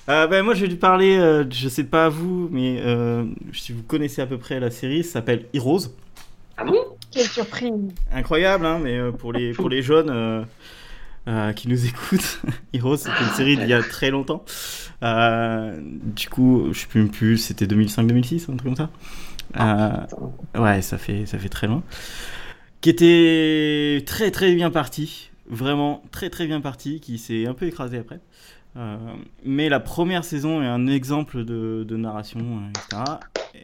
[0.09, 3.73] Euh, ben, moi, je vais lui parler, euh, je sais pas vous, mais euh, si
[3.73, 5.95] vous connaissez à peu près la série, ça s'appelle Heroes.
[6.57, 6.77] Ah bon?
[7.11, 7.73] Quelle surprise.
[8.13, 10.43] Incroyable, hein, mais euh, pour, les, pour les jeunes euh,
[11.27, 12.43] euh, qui nous écoutent,
[12.75, 14.45] Heroes, c'est une série d'il y a très longtemps.
[15.03, 18.91] Euh, du coup, je sais plus, plus c'était 2005-2006, un truc comme ça.
[19.59, 21.83] Euh, ouais, ça fait, ça fait très loin.
[22.83, 27.67] Qui était très très bien parti, vraiment très très bien parti, qui s'est un peu
[27.67, 28.21] écrasé après.
[28.77, 28.97] Euh,
[29.45, 33.03] mais la première saison est un exemple de, de narration, euh, etc.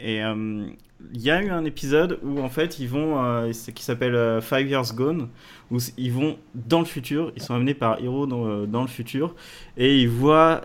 [0.01, 0.67] Et euh,
[1.13, 4.41] il y a eu un épisode où en fait ils vont, euh, qui s'appelle euh,
[4.41, 5.29] Five Years Gone,
[5.73, 8.87] où ils vont dans le futur, ils sont amenés par Hiro dans, euh, dans le
[8.89, 9.35] futur,
[9.77, 10.61] et ils voient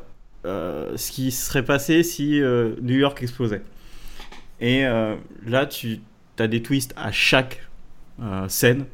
[0.45, 3.63] euh, ce qui serait passé si euh, New York explosait.
[4.59, 5.99] Et euh, là, tu
[6.37, 7.67] as des twists à chaque
[8.21, 8.85] euh, scène,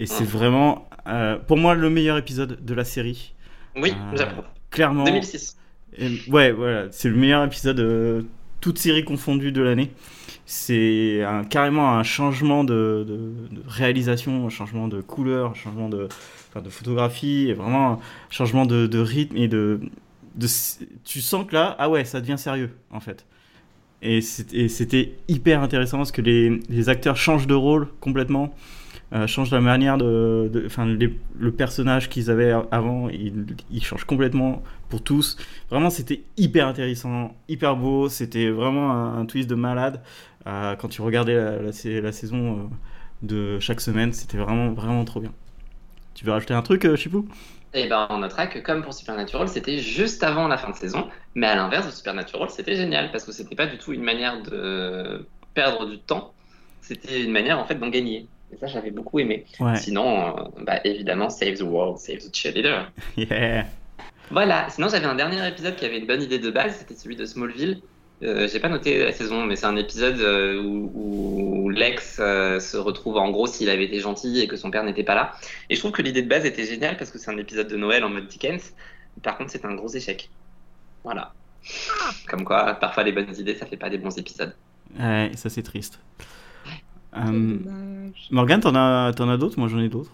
[0.00, 0.30] et c'est Mhm.
[0.30, 3.34] vraiment, euh, pour moi, le meilleur épisode de la série.
[3.76, 4.44] Oui, Euh, j'approuve.
[4.70, 5.04] Clairement.
[5.04, 5.56] 2006.
[5.98, 8.22] Et- ouais, voilà, c'est le meilleur épisode, euh,
[8.60, 9.90] toute série confondue de l'année.
[10.46, 15.88] C'est un- carrément un changement de, de- de réalisation, un changement de couleur, un changement
[15.88, 16.08] de,
[16.50, 17.98] enfin, de photographie, et vraiment un
[18.30, 19.80] changement de, de rythme et de,
[20.36, 20.46] de.
[21.04, 23.26] Tu sens que là, ah ouais, ça devient sérieux en fait.
[24.00, 28.54] et c'était hyper intéressant parce que les, les, acteurs changent de rôle complètement,
[29.14, 30.64] euh, changent la manière de.
[30.66, 35.36] Enfin, le personnage qu'ils avaient avant, il, il, change complètement pour tous.
[35.70, 38.08] Vraiment, c'était hyper intéressant, hyper beau.
[38.08, 40.02] C'était vraiment un, twist de malade.
[40.46, 41.72] Euh, quand tu regardais la,
[42.12, 42.62] saison euh,
[43.22, 45.32] de chaque semaine, c'était vraiment, vraiment trop bien.
[46.14, 47.26] Tu veux rajouter un truc, Chipou?
[47.74, 51.08] Eh ben, on notera que comme pour Supernatural, c'était juste avant la fin de saison,
[51.34, 55.26] mais à l'inverse Supernatural, c'était génial parce que c'était pas du tout une manière de
[55.54, 56.32] perdre du temps,
[56.80, 58.26] c'était une manière en fait d'en gagner.
[58.52, 59.44] Et ça, j'avais beaucoup aimé.
[59.76, 62.90] Sinon, euh, bah, évidemment, Save the World, Save the Cheerleader.
[63.16, 63.66] Yeah.
[64.30, 64.68] Voilà.
[64.70, 67.24] Sinon, j'avais un dernier épisode qui avait une bonne idée de base, c'était celui de
[67.24, 67.80] Smallville.
[68.22, 72.76] Euh, j'ai pas noté la saison, mais c'est un épisode euh, où, Lex euh, se
[72.76, 75.34] retrouve en gros s'il avait été gentil et que son père n'était pas là.
[75.70, 77.76] Et je trouve que l'idée de base était géniale parce que c'est un épisode de
[77.76, 78.72] Noël en mode Dickens.
[79.22, 80.30] Par contre, c'est un gros échec.
[81.04, 81.32] Voilà.
[82.28, 84.54] Comme quoi, parfois les bonnes idées, ça fait pas des bons épisodes.
[84.98, 86.00] Ouais, ça c'est triste.
[88.30, 89.58] Morgane, t'en as, as d'autres?
[89.58, 90.12] Moi j'en ai d'autres.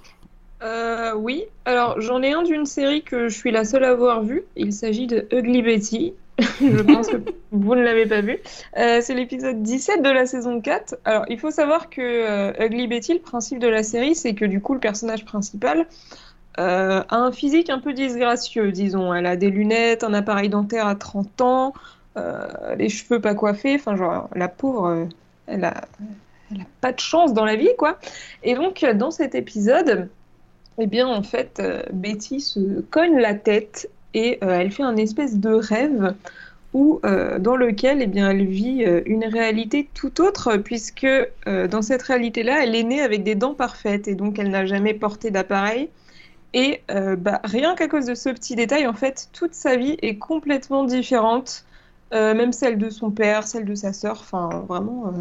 [1.17, 4.45] oui, alors j'en ai un d'une série que je suis la seule à avoir vue.
[4.57, 6.15] Il s'agit de Ugly Betty.
[6.61, 7.17] je pense que
[7.53, 8.39] vous ne l'avez pas vu.
[8.77, 10.97] Euh, c'est l'épisode 17 de la saison 4.
[11.05, 14.45] Alors, il faut savoir que euh, Ugly Betty, le principe de la série, c'est que
[14.45, 15.87] du coup, le personnage principal
[16.59, 19.15] euh, a un physique un peu disgracieux, disons.
[19.15, 21.73] Elle a des lunettes, un appareil dentaire à 30 ans,
[22.77, 23.77] les cheveux pas coiffés.
[23.77, 25.07] Enfin, genre, la pauvre,
[25.47, 25.85] elle a,
[26.51, 27.99] elle a pas de chance dans la vie, quoi.
[28.43, 30.09] Et donc, dans cet épisode,
[30.79, 35.39] eh bien, en fait, Betty se cogne la tête et euh, elle fait un espèce
[35.39, 36.15] de rêve
[36.73, 41.07] où, euh, dans lequel eh bien, elle vit euh, une réalité tout autre, puisque
[41.47, 44.95] dans cette réalité-là, elle est née avec des dents parfaites et donc elle n'a jamais
[44.95, 45.91] porté d'appareil.
[46.57, 50.19] Et bah, rien qu'à cause de ce petit détail, en fait, toute sa vie est
[50.19, 51.65] complètement différente,
[52.13, 55.13] même celle de son père, celle de sa sœur, enfin vraiment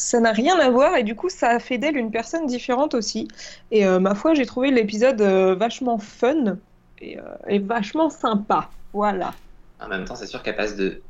[0.00, 2.94] ça n'a rien à voir et du coup ça a fait d'elle une personne différente
[2.94, 3.28] aussi.
[3.70, 6.56] Et ma foi, j'ai trouvé l'épisode vachement fun
[7.00, 8.70] et, euh, vachement sympa.
[8.92, 9.34] Voilà.
[9.80, 11.02] En même temps, c'est sûr qu'elle passe de,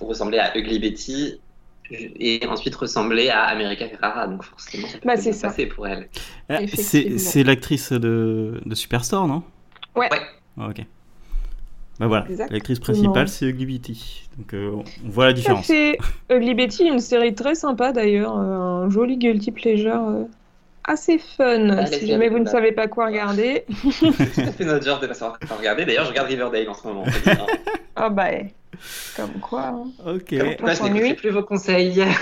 [0.00, 1.40] ressembler à Ugly Betty
[1.90, 4.26] et ensuite ressembler à America Ferrara.
[4.26, 6.08] Donc forcément, ça bah, c'est passer pour elle.
[6.48, 9.42] Ah, c'est l'actrice de, de, Superstore, non?
[9.94, 10.08] Ouais.
[10.58, 10.84] Ah, ok.
[12.00, 14.28] Bah voilà, l'actrice principale c'est Ugly Betty.
[14.38, 15.66] Donc euh, on voit la différence.
[15.66, 15.98] C'est
[16.30, 20.26] Ugly Betty, une série très sympa d'ailleurs, euh, un joli guilty pleasure
[20.84, 21.86] assez fun.
[21.86, 23.64] si jamais vous ne savez pas quoi regarder.
[24.32, 25.84] C'est notre genre de pas savoir quoi regarder.
[25.84, 27.04] D'ailleurs, je regarde Riverdale en ce moment.
[27.94, 28.30] Ah bah,
[29.14, 29.66] comme quoi.
[29.66, 29.84] Hein.
[30.06, 30.30] Ok.
[30.30, 32.02] Comme quoi, je n'écoute plus vos conseils.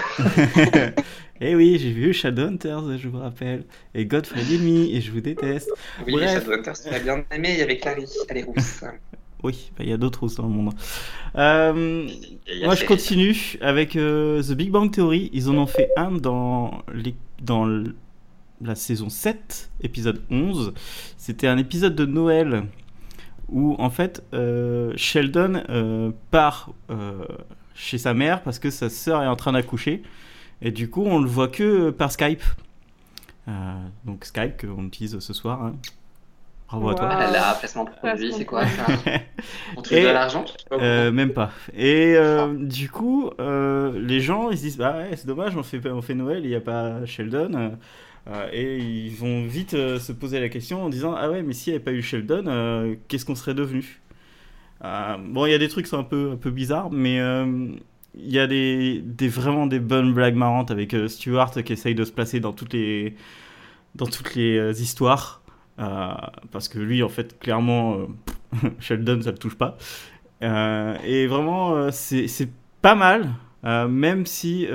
[1.42, 5.70] Eh oui, j'ai vu Shadowhunters, je vous rappelle, et Godfrey Enemy, et je vous déteste.
[6.06, 8.84] Oui, Shadowhunters, tu l'as bien aimé, il y avait Clary, elle est rousse.
[9.42, 10.74] Oui, bah, il y a d'autres rousses dans le monde.
[11.36, 12.08] Euh,
[12.64, 15.30] moi, je continue avec euh, The Big Bang Theory.
[15.32, 17.66] Ils en ont fait un dans, les, dans
[18.60, 20.74] la saison 7, épisode 11.
[21.16, 22.64] C'était un épisode de Noël
[23.48, 25.64] où en fait euh, Sheldon
[26.30, 26.70] part
[27.74, 30.02] chez sa mère parce que sa sœur est en train d'accoucher
[30.62, 32.42] et du coup on le voit que par Skype.
[34.04, 35.64] donc Skype qu'on utilise ce soir.
[35.64, 35.74] Hein.
[36.70, 37.08] Bravo à toi.
[37.10, 38.86] Ah là placement produit, c'est quoi ça
[39.76, 41.50] On touche de l'argent Même pas.
[41.76, 42.16] Et
[42.58, 46.14] du coup, les gens ils se disent bah ouais, c'est dommage, on fait, on fait
[46.14, 47.76] Noël, il n'y a pas Sheldon.
[48.28, 51.52] Euh, et ils vont vite euh, se poser la question en disant Ah ouais, mais
[51.52, 54.00] s'il n'y avait pas eu Sheldon, euh, qu'est-ce qu'on serait devenu?
[54.82, 58.30] Bon, il y a des trucs qui sont un peu, un peu bizarres, mais il
[58.30, 62.12] y a des, des, vraiment des bonnes blagues marrantes avec Stuart qui essaye de se
[62.12, 63.14] placer dans toutes les,
[63.94, 65.39] dans toutes les histoires.
[66.50, 68.06] Parce que lui, en fait, clairement,
[68.80, 69.76] Sheldon, ça ne le touche pas.
[70.42, 72.48] et vraiment, c'est
[72.82, 73.30] pas mal,
[73.64, 74.66] même si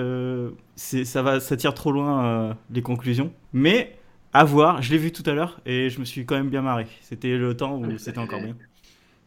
[0.75, 3.31] ça va, ça tire trop loin euh, les conclusions.
[3.53, 3.95] Mais
[4.33, 6.61] à voir, je l'ai vu tout à l'heure et je me suis quand même bien
[6.61, 6.87] marré.
[7.01, 8.55] C'était le temps où c'était encore bien.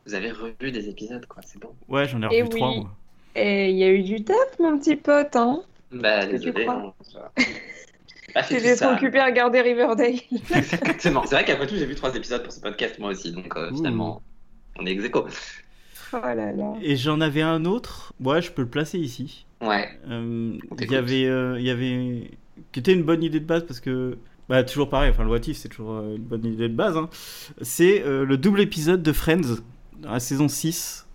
[0.07, 1.71] Vous avez revu des épisodes, quoi, c'est bon.
[1.89, 2.97] Ouais, j'en ai revu trois, moi.
[3.35, 5.63] Et il y a eu du taf, mon petit pote, hein
[5.93, 6.67] Bah, désolé.
[8.35, 10.15] Hein, tu t'es occupé à regarder Riverdale.
[10.55, 11.23] Exactement.
[11.25, 13.33] C'est vrai qu'après tout, j'ai vu trois épisodes pour ce podcast, moi aussi.
[13.33, 14.23] Donc, euh, finalement,
[14.79, 15.27] on est ex -aequo.
[16.13, 16.75] Oh là là.
[16.83, 18.15] Et j'en avais un autre.
[18.21, 19.47] Ouais, je peux le placer ici.
[19.61, 19.89] Ouais.
[20.09, 22.31] Euh, il y avait, euh, il y avait,
[22.73, 24.17] qui était une bonne idée de base parce que,
[24.49, 25.11] bah, toujours pareil.
[25.11, 26.97] Enfin, le What c'est toujours euh, une bonne idée de base.
[26.97, 27.11] Hein.
[27.61, 29.57] C'est le double épisode de Friends
[30.01, 31.07] dans la saison 6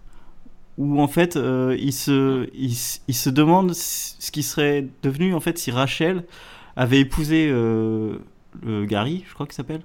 [0.80, 5.70] où en fait il se, il, se demande ce qui serait devenu en fait si
[5.70, 6.24] Rachel
[6.76, 9.82] avait épousé le Gary, je crois qu'il s'appelle.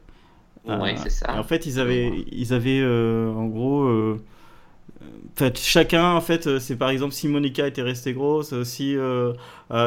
[0.66, 1.38] Ouais, c'est ça.
[1.38, 4.16] En fait, ils avaient, ils avaient en gros
[5.36, 8.96] fait, chacun, en fait, c'est par exemple si Monica était restée grosse, si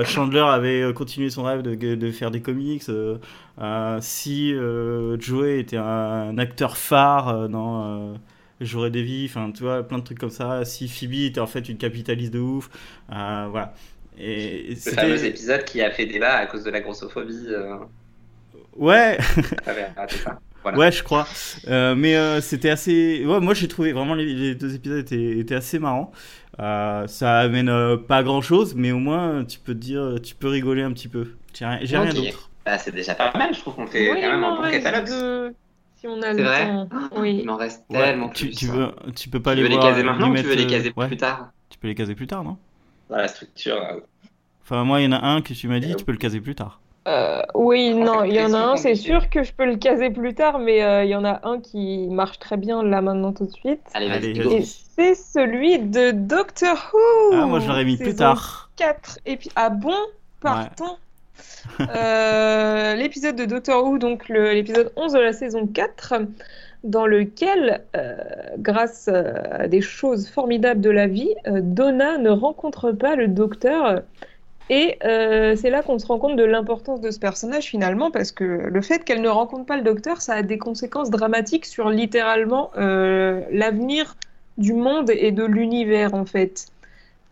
[0.06, 2.84] Chandler avait continué son rêve de, de faire des comics,
[4.00, 4.54] si
[5.20, 8.16] Joey était un, acteur phare dans
[8.62, 10.66] J'aurais des vies, enfin, tu vois, plein de trucs comme ça.
[10.66, 12.70] Si Phoebe était en fait une capitaliste de ouf,
[13.10, 13.74] voilà.
[14.24, 17.48] Et le fameux épisode qui a fait débat à cause de la grossophobie.
[18.78, 19.18] Ouais.
[20.64, 21.28] Ouais, je crois.
[21.68, 23.26] Euh, mais euh, c'était assez.
[23.26, 26.12] Ouais, moi j'ai trouvé vraiment les, deux épisodes étaient, étaient assez marrants.
[26.60, 30.50] Euh, ça amène pas grand chose, mais au moins tu peux te dire, tu peux
[30.50, 31.34] rigoler un petit peu.
[31.54, 32.50] J'ai rien, d'autre.
[32.66, 35.54] Bah, c'est déjà pas mal, je trouve qu'on fait quand même un bon catalogue.
[35.96, 36.88] Si on a le vrai temps.
[37.18, 37.40] Oui.
[37.42, 38.30] Il m'en reste tellement.
[38.30, 40.56] Tu, tu, veux, tu peux pas tu les, veux les caser maintenant ou tu veux
[40.56, 42.58] les caser plus tard Tu peux les caser plus tard, non?
[43.10, 44.02] Dans la structure.
[44.64, 46.40] Enfin, moi, il y en a un que tu m'as dit, tu peux le caser
[46.40, 46.80] plus tard.
[47.08, 50.12] Euh, oui, non, il y en a un, c'est sûr que je peux le caser
[50.12, 53.34] plus tard, mais euh, il y en a un qui marche très bien là maintenant
[53.34, 53.82] tout de suite.
[53.96, 54.40] Allez, vas-y.
[54.54, 57.34] Et c'est celui de Doctor Who.
[57.34, 58.70] Ah, moi je l'aurais mis plus tard.
[58.76, 59.98] 4 et puis ah bon,
[60.42, 60.98] partons.
[61.80, 66.14] euh, l'épisode de Doctor Who, donc l'épisode 11 de la saison 4,
[66.84, 68.16] dans lequel, euh,
[68.60, 74.04] grâce à des choses formidables de la vie, Donna ne rencontre pas le docteur
[74.72, 78.32] et euh, c'est là qu'on se rend compte de l'importance de ce personnage finalement, parce
[78.32, 81.90] que le fait qu'elle ne rencontre pas le docteur, ça a des conséquences dramatiques sur
[81.90, 84.16] littéralement euh, l'avenir
[84.58, 86.68] du monde et de l'univers en fait.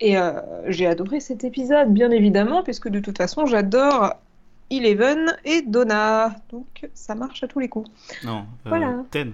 [0.01, 0.33] Et euh,
[0.67, 4.15] j'ai adoré cet épisode, bien évidemment, puisque de toute façon j'adore
[4.69, 7.89] Eleven et Donna, donc ça marche à tous les coups.
[8.25, 8.95] Non, voilà.
[9.11, 9.31] Ten.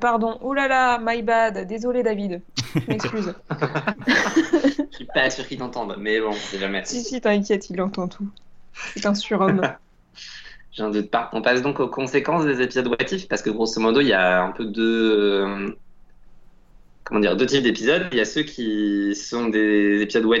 [0.00, 0.38] Pardon.
[0.42, 1.66] Oh là là, my bad.
[1.66, 2.42] Désolé, David.
[2.74, 3.34] Je m'excuse.
[4.06, 6.84] Je suis pas sûr qu'il t'entende, mais bon, c'est jamais.
[6.84, 8.28] Si, si, t'inquiète, il entend tout.
[8.72, 9.62] C'est un surhomme.
[10.76, 11.28] J'en doute pas.
[11.32, 12.96] On passe donc aux conséquences des épisodes What
[13.28, 15.44] parce que grosso modo, il y a un peu deux.
[15.44, 15.76] Euh,
[17.04, 18.08] comment dire, deux types d'épisodes.
[18.12, 20.38] Il y a ceux qui sont des épisodes What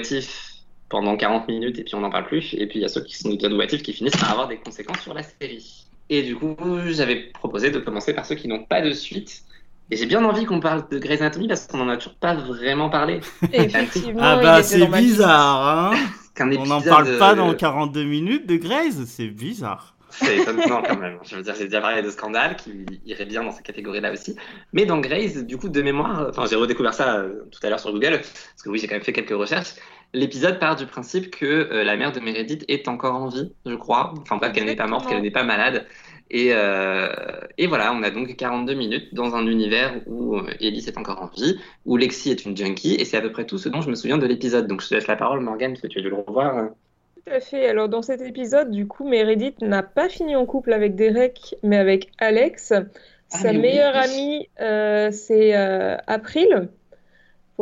[0.88, 2.54] pendant 40 minutes et puis on n'en parle plus.
[2.54, 4.48] Et puis il y a ceux qui sont des épisodes What qui finissent par avoir
[4.48, 5.86] des conséquences sur la série.
[6.14, 6.54] Et du coup,
[6.88, 9.44] j'avais proposé de commencer par ceux qui n'ont pas de suite.
[9.90, 12.34] Et j'ai bien envie qu'on parle de Grey's Anatomy parce qu'on n'en a toujours pas
[12.34, 13.20] vraiment parlé.
[13.54, 14.20] Effectivement.
[14.22, 15.96] ah bah c'est bizarre, hein
[16.38, 19.96] On n'en parle pas dans 42 minutes de Grey's, c'est bizarre.
[20.10, 21.18] C'est étonnant quand même.
[21.24, 24.36] Je veux dire, j'ai déjà parlé de Scandale qui irait bien dans cette catégorie-là aussi.
[24.74, 27.80] Mais dans Grey's, du coup, de mémoire, enfin, j'ai redécouvert ça euh, tout à l'heure
[27.80, 29.76] sur Google, parce que oui, j'ai quand même fait quelques recherches.
[30.14, 33.74] L'épisode part du principe que euh, la mère de Meredith est encore en vie, je
[33.74, 34.12] crois.
[34.20, 35.86] Enfin, pas qu'elle n'est pas morte, qu'elle n'est pas malade.
[36.30, 37.08] Et, euh,
[37.56, 41.22] et, voilà, on a donc 42 minutes dans un univers où euh, Ellie est encore
[41.22, 43.80] en vie, où Lexi est une junkie, et c'est à peu près tout ce dont
[43.80, 44.66] je me souviens de l'épisode.
[44.66, 46.68] Donc je te laisse la parole, Morgane, parce que tu as dû le revoir.
[47.16, 47.66] Tout à fait.
[47.66, 51.78] Alors dans cet épisode, du coup, Meredith n'a pas fini en couple avec Derek, mais
[51.78, 52.72] avec Alex.
[52.72, 52.82] Ah,
[53.28, 56.68] Sa meilleure amie, c'est April.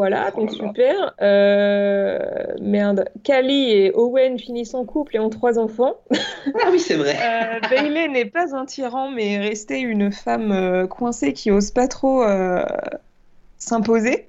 [0.00, 1.12] Voilà, donc super.
[1.20, 2.18] Euh,
[2.58, 3.04] merde.
[3.22, 5.96] Callie et Owen finissent en couple et ont trois enfants.
[6.54, 7.14] Ah oui, c'est vrai.
[7.22, 11.70] euh, Bailey n'est pas un tyran, mais est restée une femme euh, coincée qui ose
[11.70, 12.64] pas trop euh,
[13.58, 14.26] s'imposer.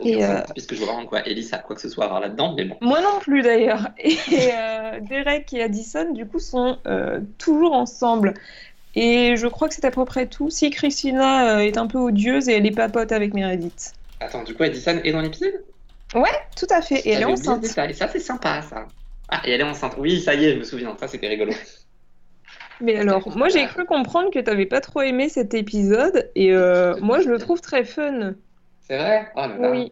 [0.00, 0.40] Et euh...
[0.54, 2.64] puisque je vois vraiment quoi Ellie a quoi que ce soit à voir là-dedans, mais
[2.64, 2.78] bon.
[2.80, 3.90] Moi non plus d'ailleurs.
[3.98, 4.16] Et
[5.10, 6.78] Derek et Addison, du coup, sont
[7.36, 8.32] toujours ensemble.
[8.94, 10.48] Et je crois que c'est à peu près tout.
[10.48, 13.92] Si Christina est un peu odieuse et elle est pas pote avec Meredith.
[14.20, 15.64] Attends, du coup, Addison est dans l'épisode?
[16.14, 17.00] Ouais, tout à fait.
[17.00, 17.64] Et elle est enceinte.
[17.64, 18.86] Et ça, c'est sympa, ça.
[19.28, 19.94] Ah, et elle est enceinte.
[19.98, 20.96] Oui, ça y est, je me souviens.
[20.98, 21.52] Ça, c'était rigolo.
[22.80, 26.30] Mais alors, moi, j'ai cru comprendre que t'avais pas trop aimé cet épisode.
[26.34, 28.34] Et euh, moi, je le trouve très fun.
[28.82, 29.30] C'est vrai?
[29.34, 29.70] Oh là là.
[29.70, 29.90] Oui.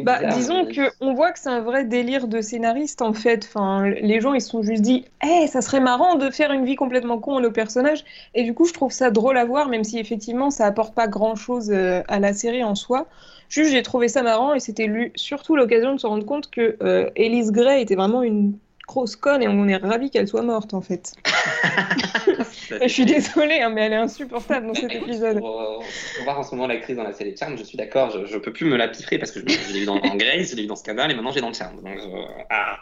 [0.00, 3.44] Bah, disons que on voit que c'est un vrai délire de scénariste en fait.
[3.44, 6.64] Enfin, les gens ils se sont juste dit, eh, ça serait marrant de faire une
[6.64, 8.04] vie complètement con à nos personnages.
[8.34, 11.08] Et du coup, je trouve ça drôle à voir, même si effectivement ça apporte pas
[11.08, 13.08] grand chose euh, à la série en soi.
[13.54, 17.08] Juste, j'ai trouvé ça marrant et c'était surtout l'occasion de se rendre compte que euh,
[17.14, 20.80] Elise Gray était vraiment une grosse conne et on est ravi qu'elle soit morte en
[20.80, 21.12] fait.
[22.82, 25.38] je suis désolée, hein, mais elle est insupportable dans cet épisode.
[25.40, 28.10] On va voir en ce moment la crise dans la série Charm, je suis d'accord,
[28.10, 30.56] je, je peux plus me la piffrer parce que je, l'ai vu dans, Grace, je
[30.56, 31.76] l'ai vu dans Scandal et maintenant j'ai dans le Charm.
[31.76, 32.78] Donc, euh, ah,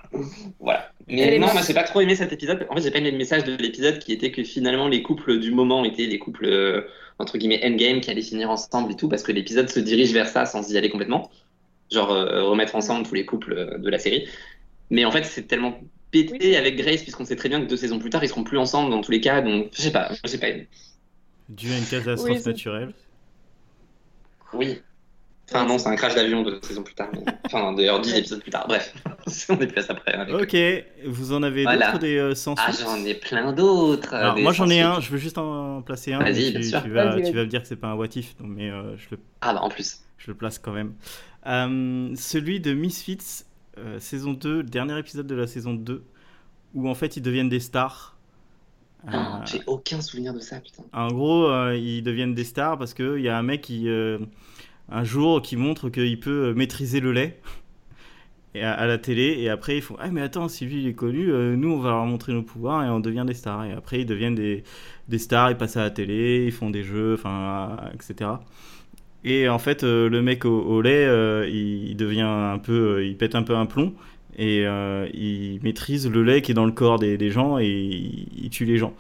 [0.59, 0.91] voilà.
[1.09, 2.67] Mais non, moi j'ai pas trop aimé cet épisode.
[2.71, 5.39] En fait, j'ai pas aimé le message de l'épisode qui était que finalement les couples
[5.39, 6.83] du moment étaient les couples euh,
[7.19, 10.29] entre guillemets endgame qui allaient finir ensemble et tout parce que l'épisode se dirige vers
[10.29, 11.31] ça sans y aller complètement.
[11.91, 14.29] Genre euh, remettre ensemble tous les couples de la série.
[14.91, 15.81] Mais en fait, c'est tellement
[16.13, 18.59] pété avec Grace, puisqu'on sait très bien que deux saisons plus tard, ils seront plus
[18.59, 19.41] ensemble dans tous les cas.
[19.41, 20.49] Donc, je sais pas, je sais pas.
[21.49, 22.93] Dû à une catastrophe naturelle.
[24.53, 24.81] Oui.
[25.55, 27.09] Enfin, non, c'est un crash d'avion deux saisons plus tard.
[27.13, 28.67] mais- Enfin, d'ailleurs, dix épisodes plus tard.
[28.69, 28.95] Bref,
[29.49, 30.13] on est plus à ça près.
[30.15, 30.57] avec- Ok,
[31.07, 31.87] vous en avez Voilà.
[31.93, 34.15] d'autres des euh, sans Ah, j'en ai plein d'autres.
[34.15, 36.21] euh, Alors, moi j'en ai un, je veux juste en placer un.
[36.21, 36.83] Vas-y, bien tu, sûr.
[36.83, 38.71] tu vas, Vas-y, tu vas me dire que c'est pas un what if, donc, mais
[38.71, 40.01] euh, je, le, Ah, bah en plus.
[40.19, 40.95] je le place quand même.
[41.47, 43.45] Euh, celui de Misfits,
[43.79, 46.05] euh, saison 2, le dernier épisode de la saison 2,
[46.75, 48.17] où en fait ils deviennent des stars.
[49.07, 50.85] Euh, Ah, J'ai aucun souvenir de ça, putain.
[50.93, 54.19] en gros, euh, ils deviennent des stars parce qu'il y a un mec qui, euh,
[54.93, 57.41] un jour, qui montre qu'il peut euh, maîtriser le lait
[58.55, 59.37] et à, la télé.
[59.39, 61.79] Et après, ils font Ah, mais attends, si lui il est connu, euh, nous on
[61.79, 63.65] va leur montrer nos pouvoirs et on devient des stars.
[63.65, 64.65] Et après, ils deviennent des,
[65.09, 68.31] des stars, ils passent à la télé, ils font des jeux, enfin, euh, etc.
[69.25, 71.07] Et en fait, le mec au, lait,
[71.49, 73.07] il, devient un peu.
[73.07, 73.95] il pète un peu un plomb.
[74.37, 78.51] Et il maîtrise le lait qui est dans le corps des, des gens et il
[78.51, 78.95] tue les gens.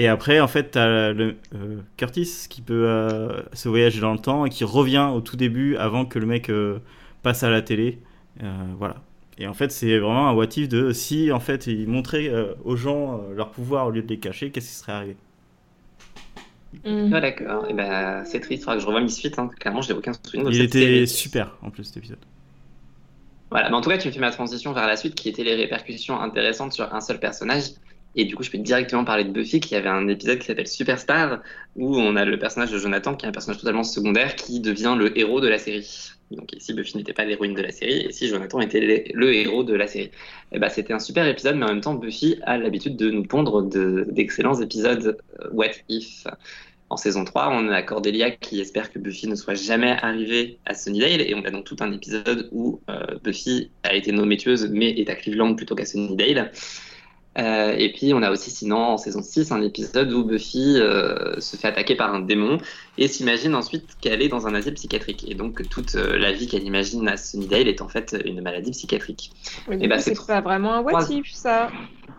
[0.00, 4.20] Et après, en fait, t'as le euh, Curtis qui peut euh, se voyager dans le
[4.20, 6.78] temps et qui revient au tout début avant que le mec euh,
[7.24, 7.98] passe à la télé.
[8.44, 8.46] Euh,
[8.78, 9.02] voilà.
[9.38, 12.54] Et en fait, c'est vraiment un what if de si en fait ils montraient euh,
[12.64, 15.16] aux gens euh, leur pouvoir au lieu de les cacher, qu'est-ce qui serait arrivé.
[16.84, 17.66] Ah, d'accord.
[17.68, 18.62] Et ben, c'est triste.
[18.62, 19.32] Il faudra que je revoie Misfit.
[19.38, 19.50] Hein.
[19.58, 21.08] Clairement, j'ai aucun souvenir de Il cette était série.
[21.08, 22.18] super en plus cet épisode.
[23.50, 25.44] Voilà, mais en tout cas, tu me fais ma transition vers la suite qui était
[25.44, 27.70] les répercussions intéressantes sur un seul personnage.
[28.18, 30.66] Et du coup, je peux directement parler de Buffy, qui avait un épisode qui s'appelle
[30.66, 31.40] Superstar,
[31.76, 34.96] où on a le personnage de Jonathan, qui est un personnage totalement secondaire, qui devient
[34.98, 36.10] le héros de la série.
[36.32, 38.80] Donc ici, Buffy n'était pas l'héroïne de la série, et ici, Jonathan était
[39.14, 40.10] le, héros de la série?
[40.50, 43.22] Et bah, c'était un super épisode, mais en même temps, Buffy a l'habitude de nous
[43.22, 46.26] pondre de- d'excellents épisodes euh, What If.
[46.90, 50.74] En saison 3, on a Cordelia qui espère que Buffy ne soit jamais arrivée à
[50.74, 54.68] Sunnydale, et on a donc tout un épisode où euh, Buffy a été nommée tueuse,
[54.72, 56.50] mais est à Cleveland plutôt qu'à Sunnydale.
[57.38, 61.38] Euh, et puis on a aussi sinon en saison 6 un épisode où Buffy euh,
[61.40, 62.58] se fait attaquer par un démon
[62.96, 66.32] et s'imagine ensuite qu'elle est dans un asile psychiatrique et donc que toute euh, la
[66.32, 69.30] vie qu'elle imagine à Sunnydale est en fait une maladie psychiatrique.
[69.68, 71.70] Mais du Eh bah, c'est trop- pas vraiment un what if, ça.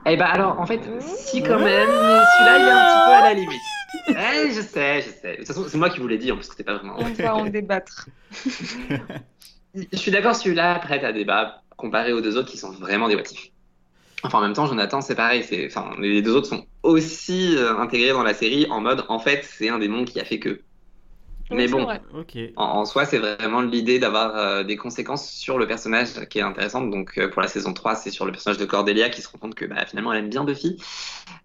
[0.06, 1.02] Eh ben alors en fait Mmh.
[1.02, 3.62] si quand même, celui-là il est un petit peu à la limite.
[4.10, 5.32] Eh je sais, je sais.
[5.34, 6.96] De toute façon c'est moi qui vous l'ai dit en plus c'était pas vraiment.
[6.98, 8.08] On va en débattre.
[9.76, 13.16] Je suis d'accord, celui-là prête à débat comparé aux deux autres qui sont vraiment des
[13.16, 13.52] what if.
[14.24, 15.46] Enfin, en même temps, Jonathan, c'est pareil.
[15.66, 19.44] Enfin, les deux autres sont aussi euh, intégrés dans la série en mode, en fait,
[19.46, 20.62] c'est un démon qui a fait que.
[21.52, 22.02] Mais bon, vrai.
[22.14, 22.38] Ok.
[22.58, 26.44] en, en soi, c'est vraiment l'idée d'avoir euh, des conséquences sur le personnage qui est
[26.44, 26.92] intéressante.
[26.92, 29.40] Donc, euh, pour la saison 3, c'est sur le personnage de Cordelia qui se rend
[29.40, 30.78] compte que bah, finalement, elle aime bien Buffy.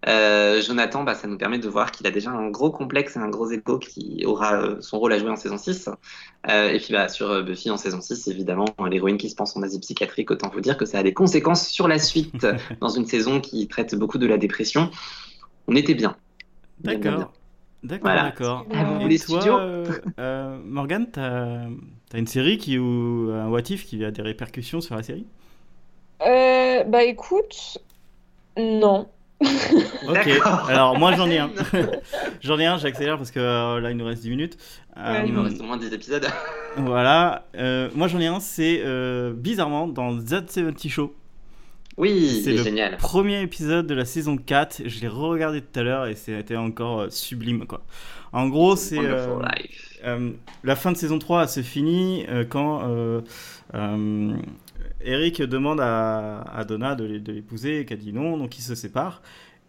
[0.07, 3.19] Euh, Jonathan, bah, ça nous permet de voir qu'il a déjà un gros complexe et
[3.19, 5.89] un gros écho qui aura euh, son rôle à jouer en saison 6.
[6.49, 9.55] Euh, et puis, bah, sur euh, Buffy en saison 6, évidemment, l'héroïne qui se pense
[9.57, 12.45] en asile psychiatrique, autant vous dire que ça a des conséquences sur la suite
[12.79, 14.91] dans une saison qui traite beaucoup de la dépression.
[15.67, 16.15] On était bien.
[16.79, 17.33] Bien, bien, D'accord.
[17.85, 18.21] D'accord, Voilà.
[18.21, 18.67] d'accord.
[18.71, 19.59] À vous, Et les toi, studios.
[19.59, 21.67] euh, euh, Morgane, t'as
[22.13, 25.27] as une série qui ou un what if qui a des répercussions sur la série?
[26.21, 27.77] Euh, bah écoute,
[28.57, 29.09] non.
[30.07, 30.69] Ok, D'accord.
[30.69, 31.51] alors moi j'en ai un.
[32.41, 34.57] j'en ai un, j'accélère parce que euh, là il nous reste 10 minutes.
[35.07, 36.27] Ouais, Il me Euh, reste au moins 10 épisodes.
[36.75, 41.15] voilà, Euh, moi j'en ai un, c'est euh, bizarrement dans That 70 Show.
[41.97, 42.97] Oui, C'est c'est le génial.
[42.97, 47.01] Premier épisode de la saison 4, je l'ai re-regardé tout à l'heure et c'était encore
[47.01, 47.85] euh, sublime quoi.
[48.33, 49.39] En gros, c'est euh,
[50.03, 50.31] euh,
[50.65, 53.21] la fin de saison 3 elle se finit euh, quand euh,
[55.01, 58.61] Eric demande à, à Donna de, l'é- de l'épouser et qu'elle dit non, donc ils
[58.61, 59.21] se séparent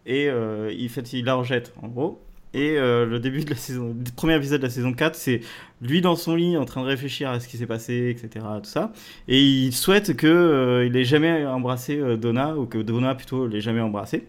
[0.04, 2.25] et il, fait, il la rejette en gros.
[2.54, 5.40] Et euh, le début de la saison, du premier épisode de la saison 4, c'est
[5.82, 8.44] lui dans son lit en train de réfléchir à ce qui s'est passé, etc.
[8.62, 8.92] Tout ça.
[9.28, 13.46] Et il souhaite que euh, il ait jamais embrassé euh, Donna ou que Donna plutôt
[13.46, 14.26] l'ait jamais embrassé.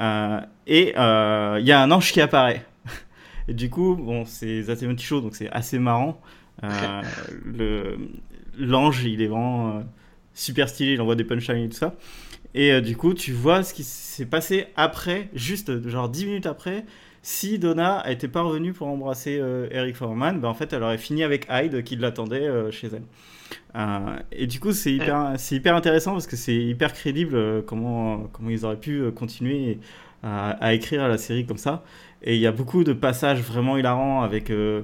[0.00, 2.64] Euh, et euh, il y a un ange qui apparaît.
[3.48, 6.20] Et du coup, bon, c'est 70 Show, donc c'est assez marrant.
[7.44, 7.98] Le
[8.60, 9.84] l'ange, il est vraiment
[10.34, 11.94] super stylé, il envoie des punchlines et tout ça.
[12.54, 16.84] Et du coup, tu vois ce qui s'est passé après, juste genre 10 minutes après.
[17.22, 20.98] Si Donna était pas revenue pour embrasser euh, Eric Foreman, ben en fait, elle aurait
[20.98, 23.02] fini avec Hyde qui l'attendait euh, chez elle.
[23.76, 28.28] Euh, et du coup, c'est hyper, c'est hyper intéressant parce que c'est hyper crédible comment,
[28.32, 29.78] comment ils auraient pu continuer
[30.22, 31.82] à, à écrire la série comme ça.
[32.22, 34.82] Et il y a beaucoup de passages vraiment hilarants avec, euh,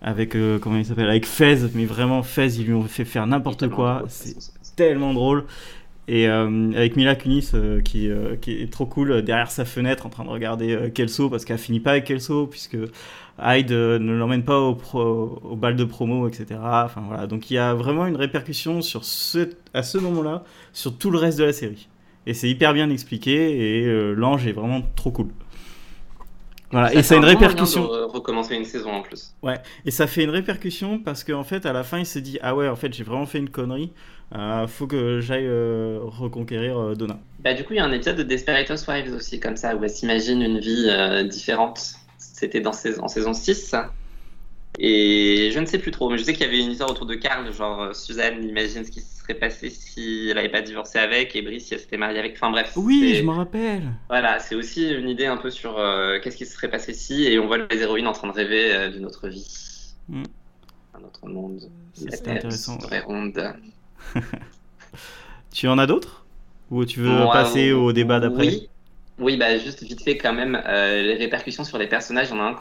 [0.00, 3.26] avec euh, comment il s'appelle, avec Fez, mais vraiment Fez, ils lui ont fait faire
[3.26, 4.02] n'importe quoi.
[4.08, 4.36] C'est
[4.74, 5.44] tellement drôle.
[6.08, 10.04] Et euh, avec Mila Kunis euh, qui, euh, qui est trop cool derrière sa fenêtre
[10.04, 12.76] en train de regarder Kelso parce qu'elle finit pas avec Kelso puisque
[13.40, 16.60] Hyde ne l'emmène pas au, pro- bal de promo, etc.
[16.60, 19.02] Enfin voilà, donc il y a vraiment une répercussion sur
[19.74, 21.88] à ce moment-là sur tout le reste de la série.
[22.26, 25.28] Et c'est hyper bien expliqué et l'ange est vraiment trop cool.
[26.72, 27.82] Voilà, et ça a une un répercussion.
[27.82, 29.34] de re- recommencer une saison en plus.
[29.42, 32.38] Ouais, et ça fait une répercussion parce qu'en fait, à la fin, il se dit
[32.42, 33.92] Ah ouais, en fait, j'ai vraiment fait une connerie.
[34.34, 37.18] Euh, faut que j'aille euh, reconquérir euh, Donna.
[37.40, 39.84] Bah, du coup, il y a un épisode de Desperate Housewives aussi, comme ça, où
[39.84, 41.80] elle s'imagine une vie euh, différente.
[42.16, 43.54] C'était dans saison, en saison 6.
[43.68, 43.92] ça.
[44.78, 47.04] Et je ne sais plus trop, mais je sais qu'il y avait une histoire autour
[47.04, 50.98] de Carl, genre Suzanne imagine ce qui se serait passé si elle n'avait pas divorcé
[50.98, 52.34] avec, et Brice si elle s'était mariée avec.
[52.34, 52.72] Enfin bref.
[52.76, 53.92] Oui, je m'en rappelle.
[54.08, 57.24] Voilà, c'est aussi une idée un peu sur euh, qu'est-ce qui se serait passé si,
[57.24, 59.94] et on voit les héroïnes en train de rêver euh, d'une autre vie.
[60.08, 60.22] Mm.
[60.94, 61.70] Un autre monde.
[61.94, 63.54] C'est intéressant, serait ronde.
[65.52, 66.24] Tu en as d'autres?
[66.70, 68.46] Ou tu veux passer au débat d'après?
[68.46, 68.68] Oui.
[69.18, 72.40] Oui, bah juste vite fait quand même, euh, les répercussions sur les personnages, il y
[72.40, 72.56] en a un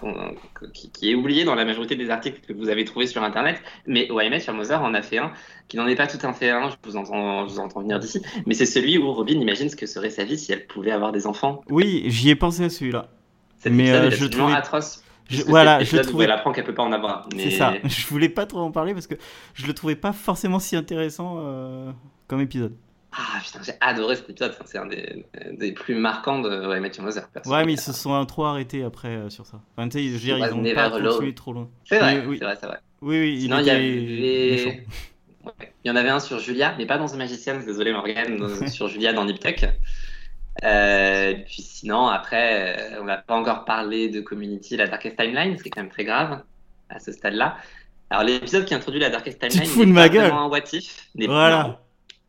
[0.74, 3.62] qui, qui est oublié dans la majorité des articles que vous avez trouvés sur Internet,
[3.88, 5.32] mais OMS sur Mozart en a fait un,
[5.70, 8.00] qui n'en est pas tout un fait un, je vous entends, je vous entends venir
[8.00, 10.92] d'ici, mais c'est celui où Robin imagine ce que serait sa vie si elle pouvait
[10.92, 11.62] avoir des enfants.
[11.70, 13.08] Oui, j'y ai pensé à celui-là.
[13.70, 15.04] Mais, euh, je trouvais- atroce.
[15.30, 17.30] Je- voilà, je le trouvais- elle apprend qu'elle peut pas en avoir.
[17.34, 17.44] Mais...
[17.44, 17.74] C'est ça.
[17.86, 19.16] Je voulais pas trop en parler parce que
[19.54, 21.92] je le trouvais pas forcément si intéressant euh,
[22.28, 22.76] comme épisode.
[23.14, 27.28] Ah putain, j'ai adoré cet épisode, c'est un des, des plus marquants de sur Mozart.
[27.30, 27.52] perso.
[27.52, 29.60] Ouais, mais ils se sont trop arrêtés après euh, sur ça.
[29.76, 31.70] Enfin, tu sais, je veux dire, ils ont pas continué trop loin.
[31.84, 32.78] C'est vrai, Oui, c'est vrai, c'est vrai.
[33.02, 34.86] Oui, oui, Sinon, il il y avait...
[35.44, 35.74] Ouais.
[35.84, 38.68] Il y en avait un sur Julia, mais pas dans The Magicians, désolé Morgane, dans-
[38.68, 39.66] sur Julia dans Nip Tuck.
[40.64, 45.58] Euh, puis sinon, après, euh, on n'a pas encore parlé de Community, la Darkest Timeline,
[45.58, 46.44] ce qui est quand même très grave
[46.90, 47.58] à ce stade-là.
[48.10, 50.28] Alors, l'épisode qui introduit la Darkest Timeline gueule.
[50.28, 51.08] vraiment un what if.
[51.16, 51.82] Voilà.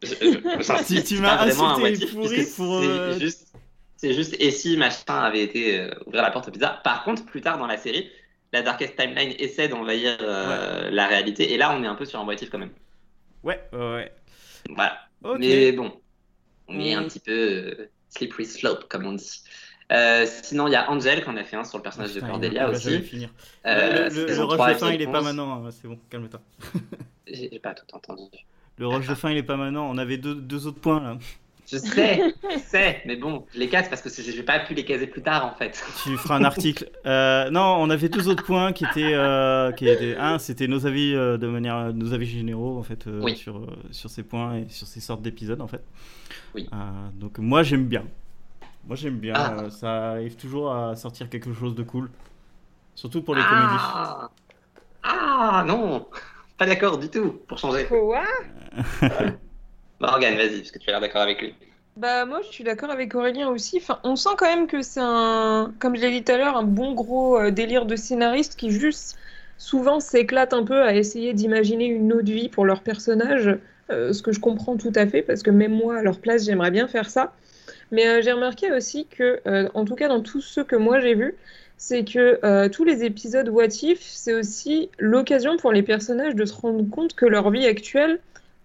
[0.03, 3.53] Je- j'insiste, Tu- m'as insulté pourri pour, c'est euh, juste,
[3.97, 6.81] c'est juste, et si machin avait été euh, ouvrir la porte au pizza.
[6.85, 8.11] Par contre, plus tard dans la série,
[8.53, 12.21] la Darkest Timeline essaie d'envahir euh, la réalité, et là, on est un peu sur
[12.21, 12.73] un what if quand même.
[13.45, 14.13] Ouais, ouais, ouais.
[14.71, 14.99] Voilà.
[15.25, 15.39] Ok.
[15.41, 15.93] Mais bon,
[16.69, 17.07] on est un Mm.
[17.09, 19.43] petit peu euh, slippery slope, comme on dit.
[19.91, 22.31] Euh, sinon, il y a Angel qu'on a fait un sur le personnage Putain, de
[22.31, 23.01] Cordelia aussi.
[23.03, 23.29] finir.
[23.67, 25.25] Euh, le le, saison le rush 3, de fin, il est pas 11.
[25.27, 25.65] maintenant.
[25.67, 26.41] hein, C'est bon, calme-toi.
[27.27, 28.23] J'ai pas tout entendu.
[28.83, 29.89] Le rush de fin, il est pas maintenant.
[29.89, 31.17] On avait deux, deux autres points là.
[31.71, 32.21] Je sais,
[32.51, 35.07] je sais, mais bon, je les casse parce que c'est- j'ai pas pu les caser
[35.07, 35.81] plus tard en fait.
[36.03, 36.91] Tu feras un article.
[37.07, 40.85] Euh, non, on avait deux autres points qui étaient, euh, qui étaient un, c'était nos
[40.85, 43.37] avis euh, de manière, nos avis généraux en fait euh, Oui.
[43.37, 45.85] sur sur ces points et sur ces sortes d'épisodes en fait.
[46.57, 46.69] Oui.
[46.73, 46.77] Euh,
[47.15, 48.05] donc moi j'aime bien.
[48.89, 49.35] Moi j'aime bien.
[49.37, 49.53] Ah.
[49.61, 52.11] euh, ça arrive toujours à sortir quelque chose de cool.
[52.97, 53.67] Surtout pour les comédies.
[53.79, 54.29] ah,
[55.05, 56.07] ah non,
[56.63, 57.87] pas d'accord du tout, pour changer.
[57.87, 58.23] Quoi?
[60.01, 61.55] Morgane, vas-y, parce que tu as l'air d'accord avec lui.
[61.97, 63.79] Bah moi je suis d'accord avec Aurélien aussi.
[63.79, 66.57] Enfin, on sent quand même que c'est un, comme je l'ai dit tout à l'heure,
[66.57, 69.19] un bon gros euh, délire de scénariste qui juste
[69.59, 73.59] souvent s'éclate un peu à essayer d'imaginer une autre vie pour leur personnage.
[73.91, 76.45] Euh, ce que je comprends tout à fait parce que même moi à leur place
[76.47, 77.35] j'aimerais bien faire ça.
[77.91, 79.41] Mais euh, j'ai remarqué aussi que,
[79.75, 81.35] en tout cas dans tous ceux que moi j'ai vus,
[81.79, 86.45] c'est que euh, tous les épisodes What If, c'est aussi l'occasion pour les personnages de
[86.45, 88.21] se rendre compte que leur vie actuelle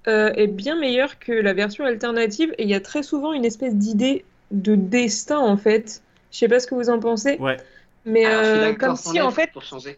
[0.07, 3.43] euh, est bien meilleure que la version alternative et il y a très souvent une
[3.45, 6.01] espèce d'idée de destin en fait.
[6.31, 7.57] Je sais pas ce que vous en pensez, Ouais.
[8.05, 9.97] mais euh, comme si en fait, Pour changer.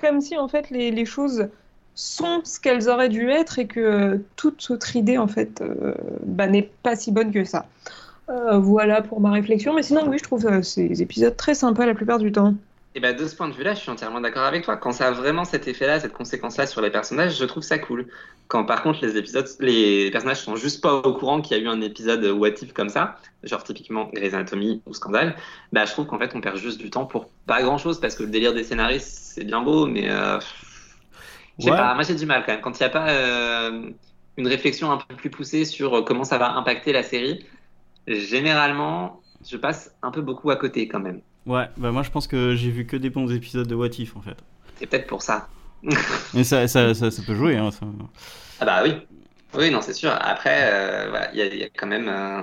[0.00, 1.48] comme si en fait les, les choses
[1.94, 5.94] sont ce qu'elles auraient dû être et que euh, toute autre idée en fait euh,
[6.24, 7.66] bah, n'est pas si bonne que ça.
[8.30, 11.86] Euh, voilà pour ma réflexion, mais sinon oui, je trouve euh, ces épisodes très sympas
[11.86, 12.54] la plupart du temps.
[12.94, 14.78] Et bah, de ce point de vue-là, je suis entièrement d'accord avec toi.
[14.78, 18.08] Quand ça a vraiment cet effet-là, cette conséquence-là sur les personnages, je trouve ça cool.
[18.48, 21.62] Quand par contre les épisodes, les personnages sont juste pas au courant qu'il y a
[21.62, 25.36] eu un épisode what if comme ça, genre typiquement Grey's Anatomy ou Scandale,
[25.72, 28.22] bah je trouve qu'en fait on perd juste du temps pour pas grand-chose parce que
[28.22, 30.38] le délire des scénaristes c'est bien beau, mais euh,
[31.58, 31.76] je sais Ouais.
[31.76, 32.60] pas, moi j'ai du mal quand même.
[32.60, 33.90] Quand il n'y a pas euh,
[34.36, 37.46] une réflexion un peu plus poussée sur comment ça va impacter la série,
[38.06, 41.20] généralement je passe un peu beaucoup à côté quand même.
[41.46, 41.66] Ouais.
[41.76, 44.20] Bah moi je pense que j'ai vu que des bons épisodes de What If en
[44.22, 44.36] fait.
[44.78, 45.48] C'est peut-être pour ça.
[46.34, 47.56] Mais ça, ça, ça, ça peut jouer.
[47.56, 47.70] Hein.
[48.60, 48.94] Ah bah oui.
[49.54, 50.10] Oui, non, c'est sûr.
[50.10, 52.08] Après, euh, voilà, il y, a- y a quand même...
[52.08, 52.42] euh,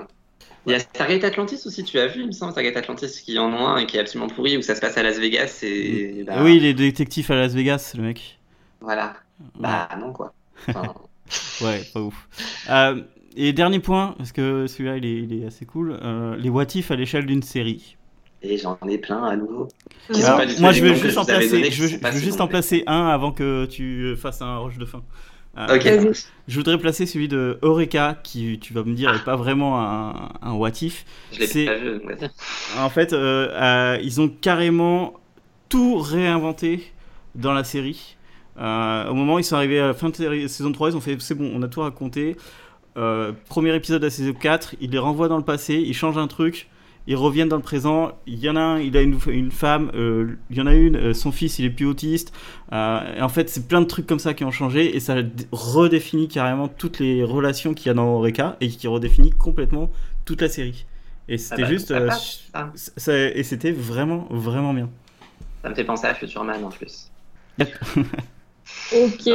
[0.66, 3.38] Il y a Stargate Atlantis aussi, tu as vu, il me semble, Stargate Atlantis, qui
[3.38, 5.60] en ont un et qui est absolument pourri, où ça se passe à Las Vegas
[5.62, 6.24] et...
[6.26, 8.38] bah, Oui, les détectives à Las Vegas, le mec.
[8.80, 9.14] Voilà.
[9.58, 10.32] Bah non, quoi.
[10.68, 10.94] Enfin,
[11.60, 12.28] Ouais, pas ouf.
[12.70, 13.02] Euh,
[13.36, 16.66] et dernier point, parce que celui-là il est, il est assez cool, euh, les what
[16.74, 17.96] if à l'échelle d'une série.
[18.42, 19.68] et j'en ai plein à nouveau.
[20.12, 22.40] Qui Alors, sont Alors, pas du tout moi je juste en placer, veux, je juste
[22.40, 25.02] en placer un avant que tu fasses un rush de fin.
[25.56, 26.12] Euh.
[26.48, 30.32] Je voudrais placer celui de Eureka, qui tu vas me dire est pas vraiment un,
[30.42, 31.04] un what if.
[31.32, 32.00] Je pas vu.
[32.78, 35.14] En fait, euh, euh, ils ont carrément
[35.68, 36.92] tout réinventé
[37.34, 38.16] dans la série.
[38.58, 41.00] Euh, au moment où ils sont arrivés à la fin de saison 3, ils ont
[41.00, 42.36] fait c'est bon, on a tout raconté.
[42.96, 46.18] Euh, premier épisode de la saison 4, ils les renvoient dans le passé, ils changent
[46.18, 46.68] un truc
[47.06, 48.12] ils reviennent dans le présent.
[48.26, 50.74] Il y en a un, il a une, une femme, euh, il y en a
[50.74, 52.32] une, euh, son fils, il est plus autiste.
[52.72, 55.16] Euh, et en fait, c'est plein de trucs comme ça qui ont changé et ça
[55.52, 59.90] redéfinit carrément toutes les relations qu'il y a dans Eureka et qui redéfinit complètement
[60.24, 60.86] toute la série.
[61.28, 61.88] Et c'était bah, juste.
[61.88, 62.72] ça passe, ça.
[62.96, 64.90] ça- et c'était vraiment, vraiment bien.
[65.62, 67.10] Ça me fait penser à Futurman en plus.
[68.92, 69.28] Ok.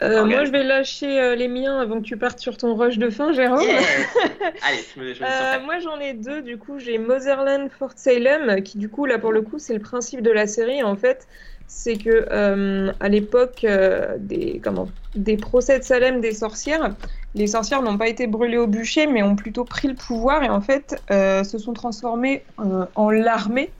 [0.00, 0.24] Euh.
[0.24, 3.10] Moi, je vais lâcher euh, les miens avant que tu partes sur ton rush de
[3.10, 3.58] fin, Jérôme.
[3.62, 7.92] Allez, je me, je me Euh, moi j'en ai deux, du coup j'ai Motherland Fort
[7.96, 10.94] Salem, qui du coup là pour le coup c'est le principe de la série en
[10.94, 11.26] fait,
[11.66, 12.26] c'est que
[13.00, 13.66] à l'époque
[14.18, 16.94] des, comment, des procès de Salem des sorcières,
[17.34, 20.48] les sorcières n'ont pas été brûlées au bûcher mais ont plutôt pris le pouvoir et
[20.48, 22.44] en fait se sont transformées
[22.94, 23.70] en l'armée,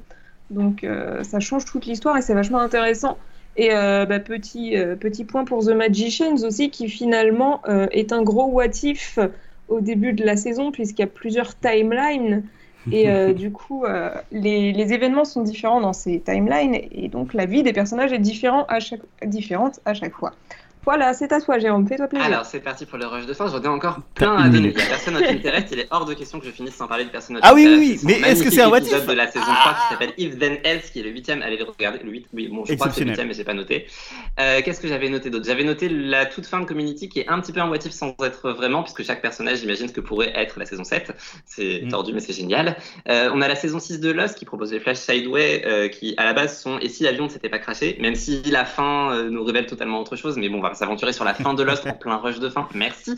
[0.50, 0.84] donc
[1.22, 3.18] ça change toute l'histoire et c'est vachement intéressant.
[3.58, 8.12] Et euh, bah, petit, euh, petit point pour The Magicians aussi, qui finalement euh, est
[8.12, 9.18] un gros what if
[9.66, 12.44] au début de la saison, puisqu'il y a plusieurs timelines.
[12.92, 17.34] Et euh, du coup, euh, les, les événements sont différents dans ces timelines, et donc
[17.34, 20.32] la vie des personnages est différent à chaque, différente à chaque fois.
[20.84, 22.26] Voilà, c'est à toi, Jérôme, fais-toi plaisir.
[22.26, 23.46] Alors, c'est parti pour le rush de fin.
[23.48, 24.72] J'en ai encore plein à donner.
[24.74, 25.68] Il y a Person of Interest.
[25.72, 27.66] Il est hors de question que je finisse sans parler de Person of Ah oui,
[27.78, 30.12] oui, mais est-ce que c'est un what if épisode de la saison 3 qui s'appelle
[30.16, 31.42] If Then Else, qui est le huitième.
[31.42, 31.98] Allez le regarder.
[32.02, 33.10] Le 8, oui, bon, je crois que c'est le Exceptionnel.
[33.10, 33.86] huitième, mais j'ai pas noté.
[34.40, 35.44] Euh, Qu'est-ce que j'avais noté d'autre?
[35.46, 37.92] J'avais noté la toute fin de Community, qui est un petit peu un what if
[37.92, 41.12] sans être vraiment, puisque chaque personnage imagine ce que pourrait être la saison 7.
[41.44, 41.88] C'est Mm.
[41.90, 42.76] tordu, mais c'est génial.
[43.08, 46.14] Euh, on a la saison 6 de Lost, qui propose les Flash Sideway, euh, qui
[46.16, 49.12] à la base sont Et si l'avion ne s'était pas craché Même si la fin
[49.12, 51.62] euh, nous révèle totalement autre chose, mais bon, on va s'aventurer sur la fin de
[51.62, 52.68] Lost en plein rush de fin.
[52.74, 53.14] Merci.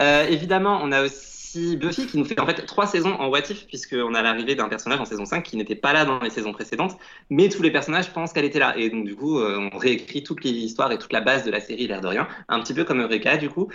[0.00, 3.42] Euh, évidemment, on a aussi Buffy qui nous fait en fait trois saisons en what
[3.48, 6.30] if, puisqu'on a l'arrivée d'un personnage en saison 5 qui n'était pas là dans les
[6.30, 6.96] saisons précédentes,
[7.30, 8.74] mais tous les personnages pensent qu'elle était là.
[8.76, 11.60] Et donc, du coup, euh, on réécrit toute l'histoire et toute la base de la
[11.60, 13.68] série, l'air de rien, un petit peu comme Eureka, du coup.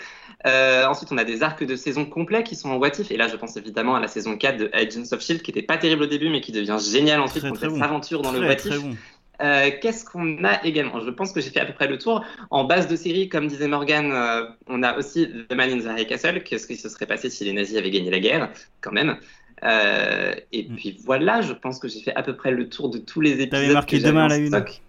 [0.46, 3.18] Euh, ensuite, on a des arcs de saison complets qui sont en what if, et
[3.18, 5.78] là, je pense évidemment à la saison 4 de Agents of Shield, qui était pas
[5.78, 7.80] terrible au début, mais qui devient génial ensuite Très, quand très bon.
[7.80, 8.82] s'aventure dans le très, what très if.
[8.82, 8.98] bon.
[9.42, 11.00] Euh, Qu'est-ce qu'on a également?
[11.00, 12.24] Je pense que j'ai fait à peu près le tour.
[12.50, 16.00] En base de série, comme disait Morgan, euh, on a aussi The Man in the
[16.00, 16.44] High Castle.
[16.44, 19.18] Qu'est-ce qui se serait passé si les nazis avaient gagné la guerre, quand même?
[19.64, 20.76] Euh, Et Mm.
[20.76, 23.32] puis voilà, je pense que j'ai fait à peu près le tour de tous les
[23.34, 23.50] épisodes.
[23.52, 24.48] T'avais marqué que demain à la une.
[24.48, 24.82] stock.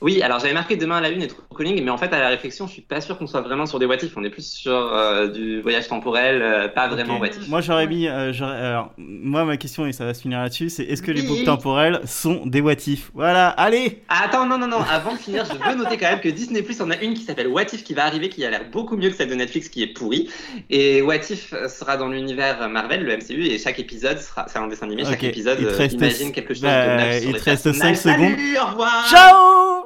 [0.00, 2.18] Oui, alors j'avais marqué demain à la une et True Calling, mais en fait à
[2.18, 4.14] la réflexion, je suis pas sûr qu'on soit vraiment sur des what if.
[4.16, 7.20] On est plus sur euh, du voyage temporel, euh, pas vraiment Ok.
[7.22, 7.48] what if.
[7.48, 8.06] Moi j'aurais mis.
[8.08, 11.22] euh, alors, moi ma question, et ça va se finir là-dessus, c'est est-ce que les
[11.22, 13.10] boucles temporelles sont des what if?
[13.14, 16.20] Voilà, allez Ah, Attends, non, non, non, avant de finir, je veux noter quand même
[16.20, 18.50] que Disney Plus en a une qui s'appelle What If qui va arriver, qui a
[18.50, 20.28] l'air beaucoup mieux que celle de Netflix qui est pourrie.
[20.70, 24.66] Et What If sera dans l'univers Marvel, le MCU, et chaque épisode sera, c'est un
[24.66, 27.64] dessin animé, chaque épisode euh, imagine quelque chose bah, de neuf sur il te reste
[27.64, 27.96] personnages.
[27.96, 28.30] cinq secondes.
[28.30, 29.83] Salut, au revoir Ciao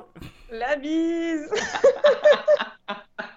[0.50, 1.50] la bise.